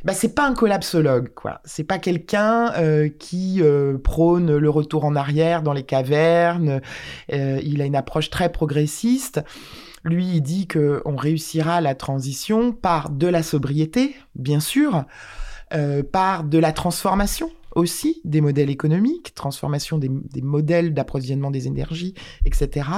bah, 0.06 0.14
c'est 0.14 0.36
pas 0.36 0.48
un 0.48 0.54
collapsologue, 0.54 1.34
quoi. 1.34 1.62
C'est 1.66 1.84
pas 1.84 1.98
quelqu'un 1.98 2.72
euh, 2.74 3.10
qui 3.10 3.58
euh, 3.62 3.98
prône 3.98 4.56
le 4.56 4.70
retour 4.70 5.04
en 5.04 5.16
arrière 5.16 5.64
dans 5.64 5.74
les 5.74 5.82
cavernes. 5.82 6.80
Euh, 7.34 7.60
il 7.64 7.82
a 7.82 7.86
une 7.86 7.96
approche 7.96 8.30
très 8.30 8.52
progressiste. 8.52 9.42
Lui, 10.04 10.28
il 10.28 10.42
dit 10.42 10.68
que 10.68 11.02
on 11.06 11.16
réussira 11.16 11.82
la 11.82 11.96
transition 11.96 12.72
par 12.72 13.10
de 13.10 13.26
la 13.26 13.42
sobriété, 13.42 14.16
bien 14.36 14.60
sûr, 14.60 15.06
par 16.12 16.44
de 16.44 16.60
la 16.60 16.72
transformation 16.72 17.50
aussi 17.76 18.22
des 18.24 18.42
modèles 18.42 18.70
économiques, 18.70 19.34
transformation 19.36 19.98
des, 19.98 20.10
modèles 20.42 20.94
d'approvisionnement 20.94 21.52
des 21.52 21.68
énergies, 21.68 22.14
etc., 22.46 22.90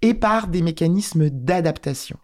et 0.00 0.14
par 0.14 0.46
des 0.46 0.62
mécanismes 0.62 1.28
d'adaptation. 1.30 2.18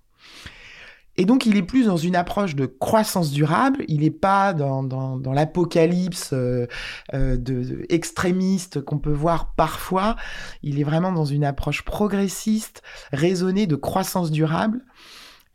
Et 1.17 1.25
donc, 1.27 1.47
il 1.47 1.57
est 1.57 1.63
plus 1.63 1.87
dans 1.87 1.97
une 1.97 2.17
approche 2.17 2.57
de 2.57 2.67
croissance 2.67 3.31
durable. 3.31 3.85
Il 3.89 4.01
n'est 4.01 4.11
pas 4.11 4.53
dans 4.53 5.33
l'apocalypse 5.33 6.31
euh, 6.33 6.67
euh 7.15 7.37
de, 7.37 7.87
extrémiste 7.89 8.81
qu'on 8.81 8.99
peut 8.99 9.13
voir 9.13 9.55
parfois. 9.55 10.17
Il 10.63 10.81
est 10.81 10.85
vraiment 10.85 11.13
dans 11.13 11.25
une 11.25 11.45
approche 11.45 11.83
progressiste, 11.83 12.83
raisonnée 13.13 13.67
de 13.67 13.77
croissance 13.77 14.31
durable. 14.31 14.85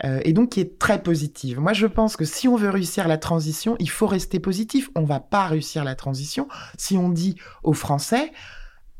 Euh, 0.05 0.21
et 0.23 0.33
donc 0.33 0.51
qui 0.51 0.61
est 0.61 0.79
très 0.79 1.01
positive. 1.01 1.59
Moi, 1.59 1.73
je 1.73 1.85
pense 1.85 2.15
que 2.15 2.25
si 2.25 2.47
on 2.47 2.55
veut 2.55 2.69
réussir 2.69 3.07
la 3.07 3.17
transition, 3.17 3.75
il 3.79 3.89
faut 3.89 4.07
rester 4.07 4.39
positif. 4.39 4.89
On 4.95 5.03
va 5.03 5.19
pas 5.19 5.47
réussir 5.47 5.83
la 5.83 5.95
transition 5.95 6.47
si 6.77 6.97
on 6.97 7.09
dit 7.09 7.35
aux 7.63 7.73
Français, 7.73 8.31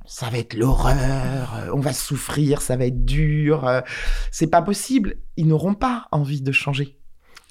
ça 0.06 0.30
va 0.30 0.40
être 0.40 0.56
l'horreur, 0.56 1.56
euh, 1.56 1.72
on 1.74 1.80
va 1.80 1.94
souffrir, 1.94 2.62
ça 2.62 2.76
va 2.76 2.86
être 2.86 3.06
dur. 3.06 3.68
Euh, 3.68 3.82
c'est 4.32 4.48
pas 4.48 4.62
possible. 4.62 5.18
Ils 5.38 5.48
n'auront 5.48 5.76
pas 5.76 6.08
envie 6.12 6.42
de 6.42 6.52
changer. 6.52 6.99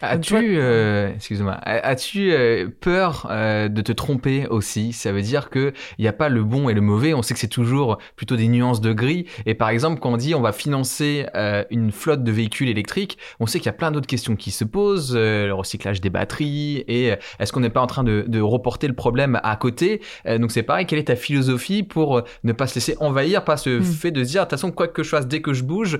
As-tu, 0.00 0.36
euh, 0.36 1.12
excuse-moi, 1.16 1.54
as-tu 1.54 2.30
euh, 2.30 2.68
peur 2.80 3.26
euh, 3.30 3.68
de 3.68 3.82
te 3.82 3.90
tromper 3.90 4.46
aussi? 4.46 4.92
Ça 4.92 5.10
veut 5.10 5.22
dire 5.22 5.50
que 5.50 5.72
il 5.98 6.02
n'y 6.02 6.08
a 6.08 6.12
pas 6.12 6.28
le 6.28 6.44
bon 6.44 6.68
et 6.68 6.74
le 6.74 6.80
mauvais. 6.80 7.14
On 7.14 7.22
sait 7.22 7.34
que 7.34 7.40
c'est 7.40 7.48
toujours 7.48 7.98
plutôt 8.14 8.36
des 8.36 8.46
nuances 8.46 8.80
de 8.80 8.92
gris. 8.92 9.26
Et 9.44 9.54
par 9.54 9.70
exemple, 9.70 9.98
quand 9.98 10.12
on 10.12 10.16
dit 10.16 10.36
on 10.36 10.40
va 10.40 10.52
financer 10.52 11.26
une 11.70 11.90
flotte 11.90 12.22
de 12.22 12.30
véhicules 12.30 12.68
électriques, 12.68 13.18
on 13.40 13.46
sait 13.46 13.58
qu'il 13.58 13.66
y 13.66 13.70
a 13.70 13.72
plein 13.72 13.90
d'autres 13.90 14.06
questions 14.06 14.36
qui 14.36 14.52
se 14.52 14.64
posent, 14.64 15.16
le 15.16 15.52
recyclage 15.52 16.00
des 16.00 16.10
batteries 16.10 16.84
et 16.86 17.14
est-ce 17.40 17.52
qu'on 17.52 17.60
n'est 17.60 17.68
pas 17.68 17.80
en 17.80 17.88
train 17.88 18.04
de, 18.04 18.24
de, 18.28 18.40
reporter 18.40 18.86
le 18.86 18.94
problème 18.94 19.40
à 19.42 19.56
côté? 19.56 20.00
Donc 20.24 20.52
c'est 20.52 20.62
pareil. 20.62 20.86
Quelle 20.86 21.00
est 21.00 21.08
ta 21.08 21.16
philosophie 21.16 21.82
pour 21.82 22.22
ne 22.44 22.52
pas 22.52 22.68
se 22.68 22.76
laisser 22.76 22.96
envahir 23.00 23.44
par 23.44 23.58
ce 23.58 23.80
hmm. 23.80 23.82
fait 23.82 24.10
de 24.12 24.22
dire 24.22 24.42
de 24.42 24.44
toute 24.44 24.50
façon 24.58 24.70
quoi 24.70 24.86
que 24.86 25.02
je 25.02 25.08
fasse, 25.08 25.26
dès 25.26 25.42
que 25.42 25.52
je 25.52 25.64
bouge, 25.64 25.98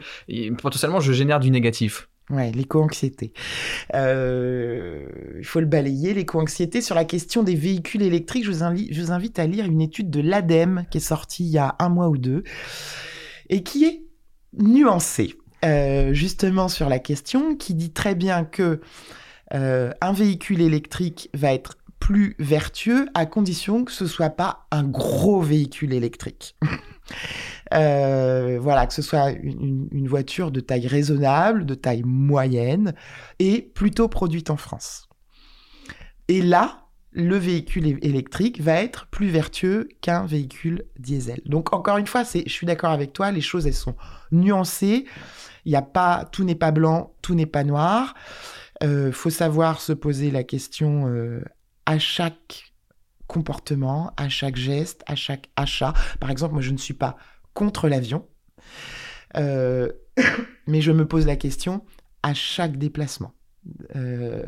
potentiellement 0.63 1.01
je 1.01 1.13
génère 1.13 1.41
du 1.41 1.51
négatif? 1.51 2.09
Ouais, 2.31 2.53
l'éco-anxiété. 2.53 3.33
Euh, 3.95 5.07
il 5.38 5.45
faut 5.45 5.61
le 5.61 5.67
balayer, 5.67 6.12
l'éco-anxiété. 6.12 6.83
Sur 6.83 6.95
la 6.95 7.05
question 7.05 7.43
des 7.43 7.55
véhicules 7.55 8.03
électriques, 8.03 8.45
je 8.45 8.51
vous, 8.51 9.12
invite, 9.12 9.38
à 9.38 9.47
lire 9.47 9.64
une 9.64 9.81
étude 9.81 10.11
de 10.11 10.21
l'ADEME 10.21 10.85
qui 10.91 10.99
est 10.99 11.03
sortie 11.03 11.45
il 11.45 11.51
y 11.51 11.59
a 11.59 11.77
un 11.79 11.88
mois 11.88 12.09
ou 12.09 12.19
deux 12.19 12.45
et 13.49 13.62
qui 13.62 13.85
est 13.85 14.03
nuancée, 14.59 15.35
euh, 15.64 16.12
justement 16.12 16.69
sur 16.69 16.91
la 16.91 16.99
question, 16.99 17.57
qui 17.57 17.75
dit 17.75 17.93
très 17.93 18.14
bien 18.14 18.45
que 18.45 18.81
euh, 19.55 19.93
un 20.03 20.12
véhicule 20.12 20.61
électrique 20.61 21.31
va 21.33 21.55
être 21.55 21.79
plus 21.99 22.37
vertueux 22.38 23.09
à 23.14 23.27
condition 23.27 23.85
que 23.85 23.93
ce 23.93 24.07
soit 24.07 24.31
pas 24.31 24.67
un 24.71 24.85
gros 24.85 25.41
véhicule 25.41 25.95
électrique. 25.95 26.57
Euh, 27.75 28.59
voilà, 28.61 28.87
que 28.87 28.95
ce 28.95 29.03
soit 29.03 29.31
une, 29.31 30.09
voiture 30.09 30.51
de 30.51 30.61
taille 30.61 30.87
raisonnable, 30.87 31.67
de 31.67 31.75
taille 31.75 32.03
moyenne, 32.05 32.95
et 33.39 33.63
plutôt 33.63 34.09
produite 34.09 34.51
en 34.51 34.57
France. 34.57 35.09
Et 36.29 36.41
là, 36.41 36.87
le 37.13 37.37
véhicule 37.37 37.99
électrique 38.03 38.61
va 38.61 38.75
être 38.83 39.07
plus 39.07 39.29
vertueux 39.29 39.89
qu'un 40.01 40.25
véhicule 40.25 40.85
diesel. 40.99 41.41
Donc 41.47 41.73
encore 41.73 41.99
une 41.99 42.07
fois, 42.07 42.23
je 42.23 42.49
suis 42.49 42.67
d'accord 42.67 42.91
avec 42.91 43.13
toi, 43.13 43.31
les 43.31 43.41
choses 43.41 43.67
elles 43.67 43.75
sont 43.75 43.97
nuancées. 44.31 45.07
Il 45.65 45.73
y 45.73 45.77
a 45.77 45.83
pas, 45.83 46.27
tout 46.31 46.45
n'est 46.45 46.55
pas 46.55 46.71
blanc, 46.71 47.13
tout 47.23 47.35
n'est 47.35 47.47
pas 47.47 47.65
noir. 47.65 48.15
Euh, 48.83 49.11
faut 49.11 49.31
savoir 49.31 49.81
se 49.81 49.93
poser 49.93 50.31
la 50.31 50.45
question 50.45 51.09
euh, 51.09 51.43
à 51.87 51.99
chaque 51.99 52.73
comportement, 53.27 54.13
à 54.17 54.29
chaque 54.29 54.57
geste, 54.57 55.03
à 55.07 55.15
chaque 55.15 55.51
achat. 55.57 55.93
Par 56.21 56.31
exemple, 56.31 56.55
moi 56.55 56.63
je 56.63 56.71
ne 56.71 56.79
suis 56.79 56.95
pas 56.95 57.17
contre 57.59 57.88
l'avion, 57.88 58.25
euh, 59.37 59.90
mais 60.68 60.81
je 60.81 60.92
me 60.92 61.09
pose 61.09 61.27
la 61.27 61.35
question 61.35 61.85
à 62.23 62.33
chaque 62.35 62.77
déplacement. 62.77 63.33
Euh, 63.97 64.44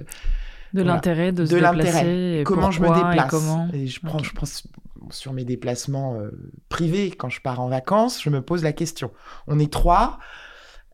de 0.72 0.82
l'intérêt 0.82 1.32
de 1.32 1.44
se 1.44 1.54
déplacer. 1.54 2.44
Comment 2.46 2.70
je 2.70 2.80
me 2.80 2.86
déplace. 2.86 3.26
Et, 3.26 3.28
comment... 3.28 3.68
et 3.72 3.86
je, 3.88 4.00
prends, 4.00 4.22
je 4.22 4.32
pense 4.32 4.68
sur 5.10 5.32
mes 5.32 5.44
déplacements 5.44 6.20
euh, 6.20 6.30
privés, 6.68 7.10
quand 7.10 7.28
je 7.28 7.40
pars 7.40 7.58
en 7.58 7.68
vacances, 7.68 8.22
je 8.22 8.30
me 8.30 8.42
pose 8.42 8.62
la 8.62 8.72
question. 8.72 9.10
On 9.48 9.58
est 9.58 9.72
trois. 9.72 10.20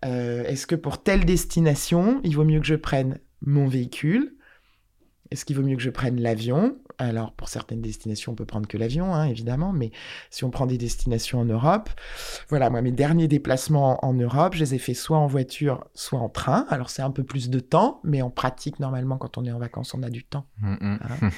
Euh, 0.07 0.43
est-ce 0.45 0.67
que 0.67 0.75
pour 0.75 1.03
telle 1.03 1.27
destination, 1.27 2.23
il 2.25 2.35
vaut 2.35 2.45
mieux 2.45 2.61
que 2.61 2.67
je 2.67 2.77
prenne 2.77 3.19
mon 3.43 3.69
véhicule? 3.69 4.37
Est-ce 5.31 5.45
qu'il 5.45 5.57
vaut 5.57 5.63
mieux 5.63 5.77
que 5.77 5.83
je 5.83 5.91
prenne 5.91 6.19
l'avion? 6.19 6.79
Alors, 6.99 7.33
pour 7.33 7.49
certaines 7.49 7.83
destinations, 7.83 8.33
on 8.33 8.35
peut 8.35 8.47
prendre 8.47 8.67
que 8.67 8.79
l'avion, 8.79 9.15
hein, 9.15 9.25
évidemment, 9.25 9.73
mais 9.73 9.91
si 10.31 10.45
on 10.45 10.51
prend 10.51 10.67
des 10.67 10.79
destinations 10.79 11.41
en 11.41 11.45
Europe, 11.45 11.91
voilà, 12.49 12.71
moi, 12.71 12.81
mes 12.81 12.93
derniers 12.93 13.29
déplacements 13.29 14.05
en 14.05 14.15
Europe, 14.15 14.55
je 14.55 14.61
les 14.61 14.75
ai 14.75 14.79
fait 14.79 14.95
soit 14.95 15.19
en 15.19 15.27
voiture, 15.27 15.85
soit 15.95 16.19
en 16.19 16.31
train. 16.31 16.65
Alors, 16.71 16.89
c'est 16.89 17.03
un 17.03 17.11
peu 17.11 17.23
plus 17.23 17.51
de 17.51 17.61
temps, 17.61 18.01
mais 18.03 18.23
en 18.23 18.31
pratique, 18.31 18.81
normalement, 18.81 19.19
quand 19.19 19.37
on 19.37 19.45
est 19.45 19.53
en 19.53 19.59
vacances, 19.59 19.93
on 19.95 20.03
a 20.03 20.11
du 20.11 20.25
temps. 20.25 20.47
Mm, 20.59 20.75
mm. 20.81 20.99
Hein. 21.03 21.31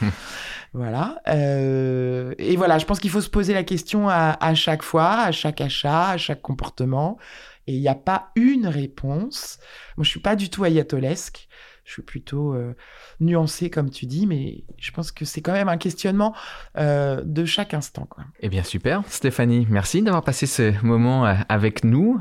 voilà. 0.72 1.20
Euh, 1.28 2.34
et 2.38 2.56
voilà, 2.56 2.78
je 2.78 2.86
pense 2.86 3.00
qu'il 3.00 3.10
faut 3.10 3.20
se 3.20 3.30
poser 3.30 3.52
la 3.52 3.64
question 3.64 4.08
à, 4.08 4.36
à 4.40 4.54
chaque 4.54 4.82
fois, 4.82 5.22
à 5.22 5.32
chaque 5.32 5.60
achat, 5.60 6.10
à 6.10 6.16
chaque 6.18 6.42
comportement. 6.42 7.18
Et 7.66 7.74
il 7.74 7.80
n'y 7.80 7.88
a 7.88 7.94
pas 7.94 8.30
une 8.36 8.66
réponse. 8.66 9.58
Moi, 9.96 10.04
je 10.04 10.08
suis 10.08 10.20
pas 10.20 10.36
du 10.36 10.50
tout 10.50 10.64
ayatolesque 10.64 11.48
je 11.88 11.94
suis 11.94 12.02
plutôt 12.02 12.52
euh, 12.52 12.74
nuancé, 13.18 13.70
comme 13.70 13.88
tu 13.88 14.04
dis, 14.04 14.26
mais 14.26 14.62
je 14.76 14.90
pense 14.90 15.10
que 15.10 15.24
c'est 15.24 15.40
quand 15.40 15.54
même 15.54 15.70
un 15.70 15.78
questionnement 15.78 16.34
euh, 16.76 17.22
de 17.24 17.46
chaque 17.46 17.72
instant. 17.72 18.04
Quoi. 18.04 18.24
Eh 18.40 18.50
bien, 18.50 18.62
super. 18.62 19.02
Stéphanie, 19.06 19.66
merci 19.70 20.02
d'avoir 20.02 20.22
passé 20.22 20.44
ce 20.44 20.74
moment 20.84 21.24
euh, 21.24 21.34
avec 21.48 21.84
nous. 21.84 22.20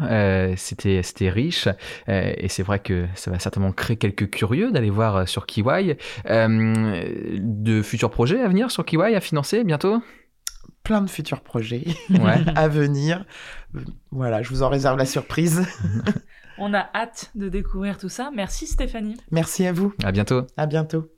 c'était, 0.55 1.03
c'était 1.03 1.29
riche 1.29 1.67
et 2.07 2.47
c'est 2.47 2.63
vrai 2.63 2.79
que 2.79 3.07
ça 3.15 3.29
va 3.29 3.39
certainement 3.39 3.73
créer 3.73 3.97
quelques 3.97 4.29
curieux 4.29 4.71
d'aller 4.71 4.89
voir 4.89 5.27
sur 5.27 5.45
Kiwai. 5.45 5.97
de 6.25 7.81
futurs 7.81 8.09
projets 8.09 8.39
à 8.39 8.47
venir 8.47 8.71
sur 8.71 8.85
Kiwai 8.85 9.15
à 9.15 9.19
financer 9.19 9.65
bientôt? 9.65 10.01
Plein 10.83 11.01
de 11.01 11.09
futurs 11.09 11.41
projets 11.41 11.83
à 12.55 12.67
venir. 12.69 13.25
Voilà, 14.11 14.41
je 14.41 14.49
vous 14.49 14.63
en 14.63 14.69
réserve 14.69 14.97
la 14.97 15.05
surprise. 15.05 15.67
On 16.57 16.73
a 16.73 16.89
hâte 16.93 17.31
de 17.35 17.49
découvrir 17.49 17.97
tout 17.97 18.09
ça. 18.09 18.31
Merci 18.33 18.67
Stéphanie. 18.67 19.17
Merci 19.31 19.65
à 19.65 19.71
vous. 19.71 19.93
À 20.03 20.11
bientôt. 20.11 20.41
À 20.57 20.65
bientôt. 20.65 21.16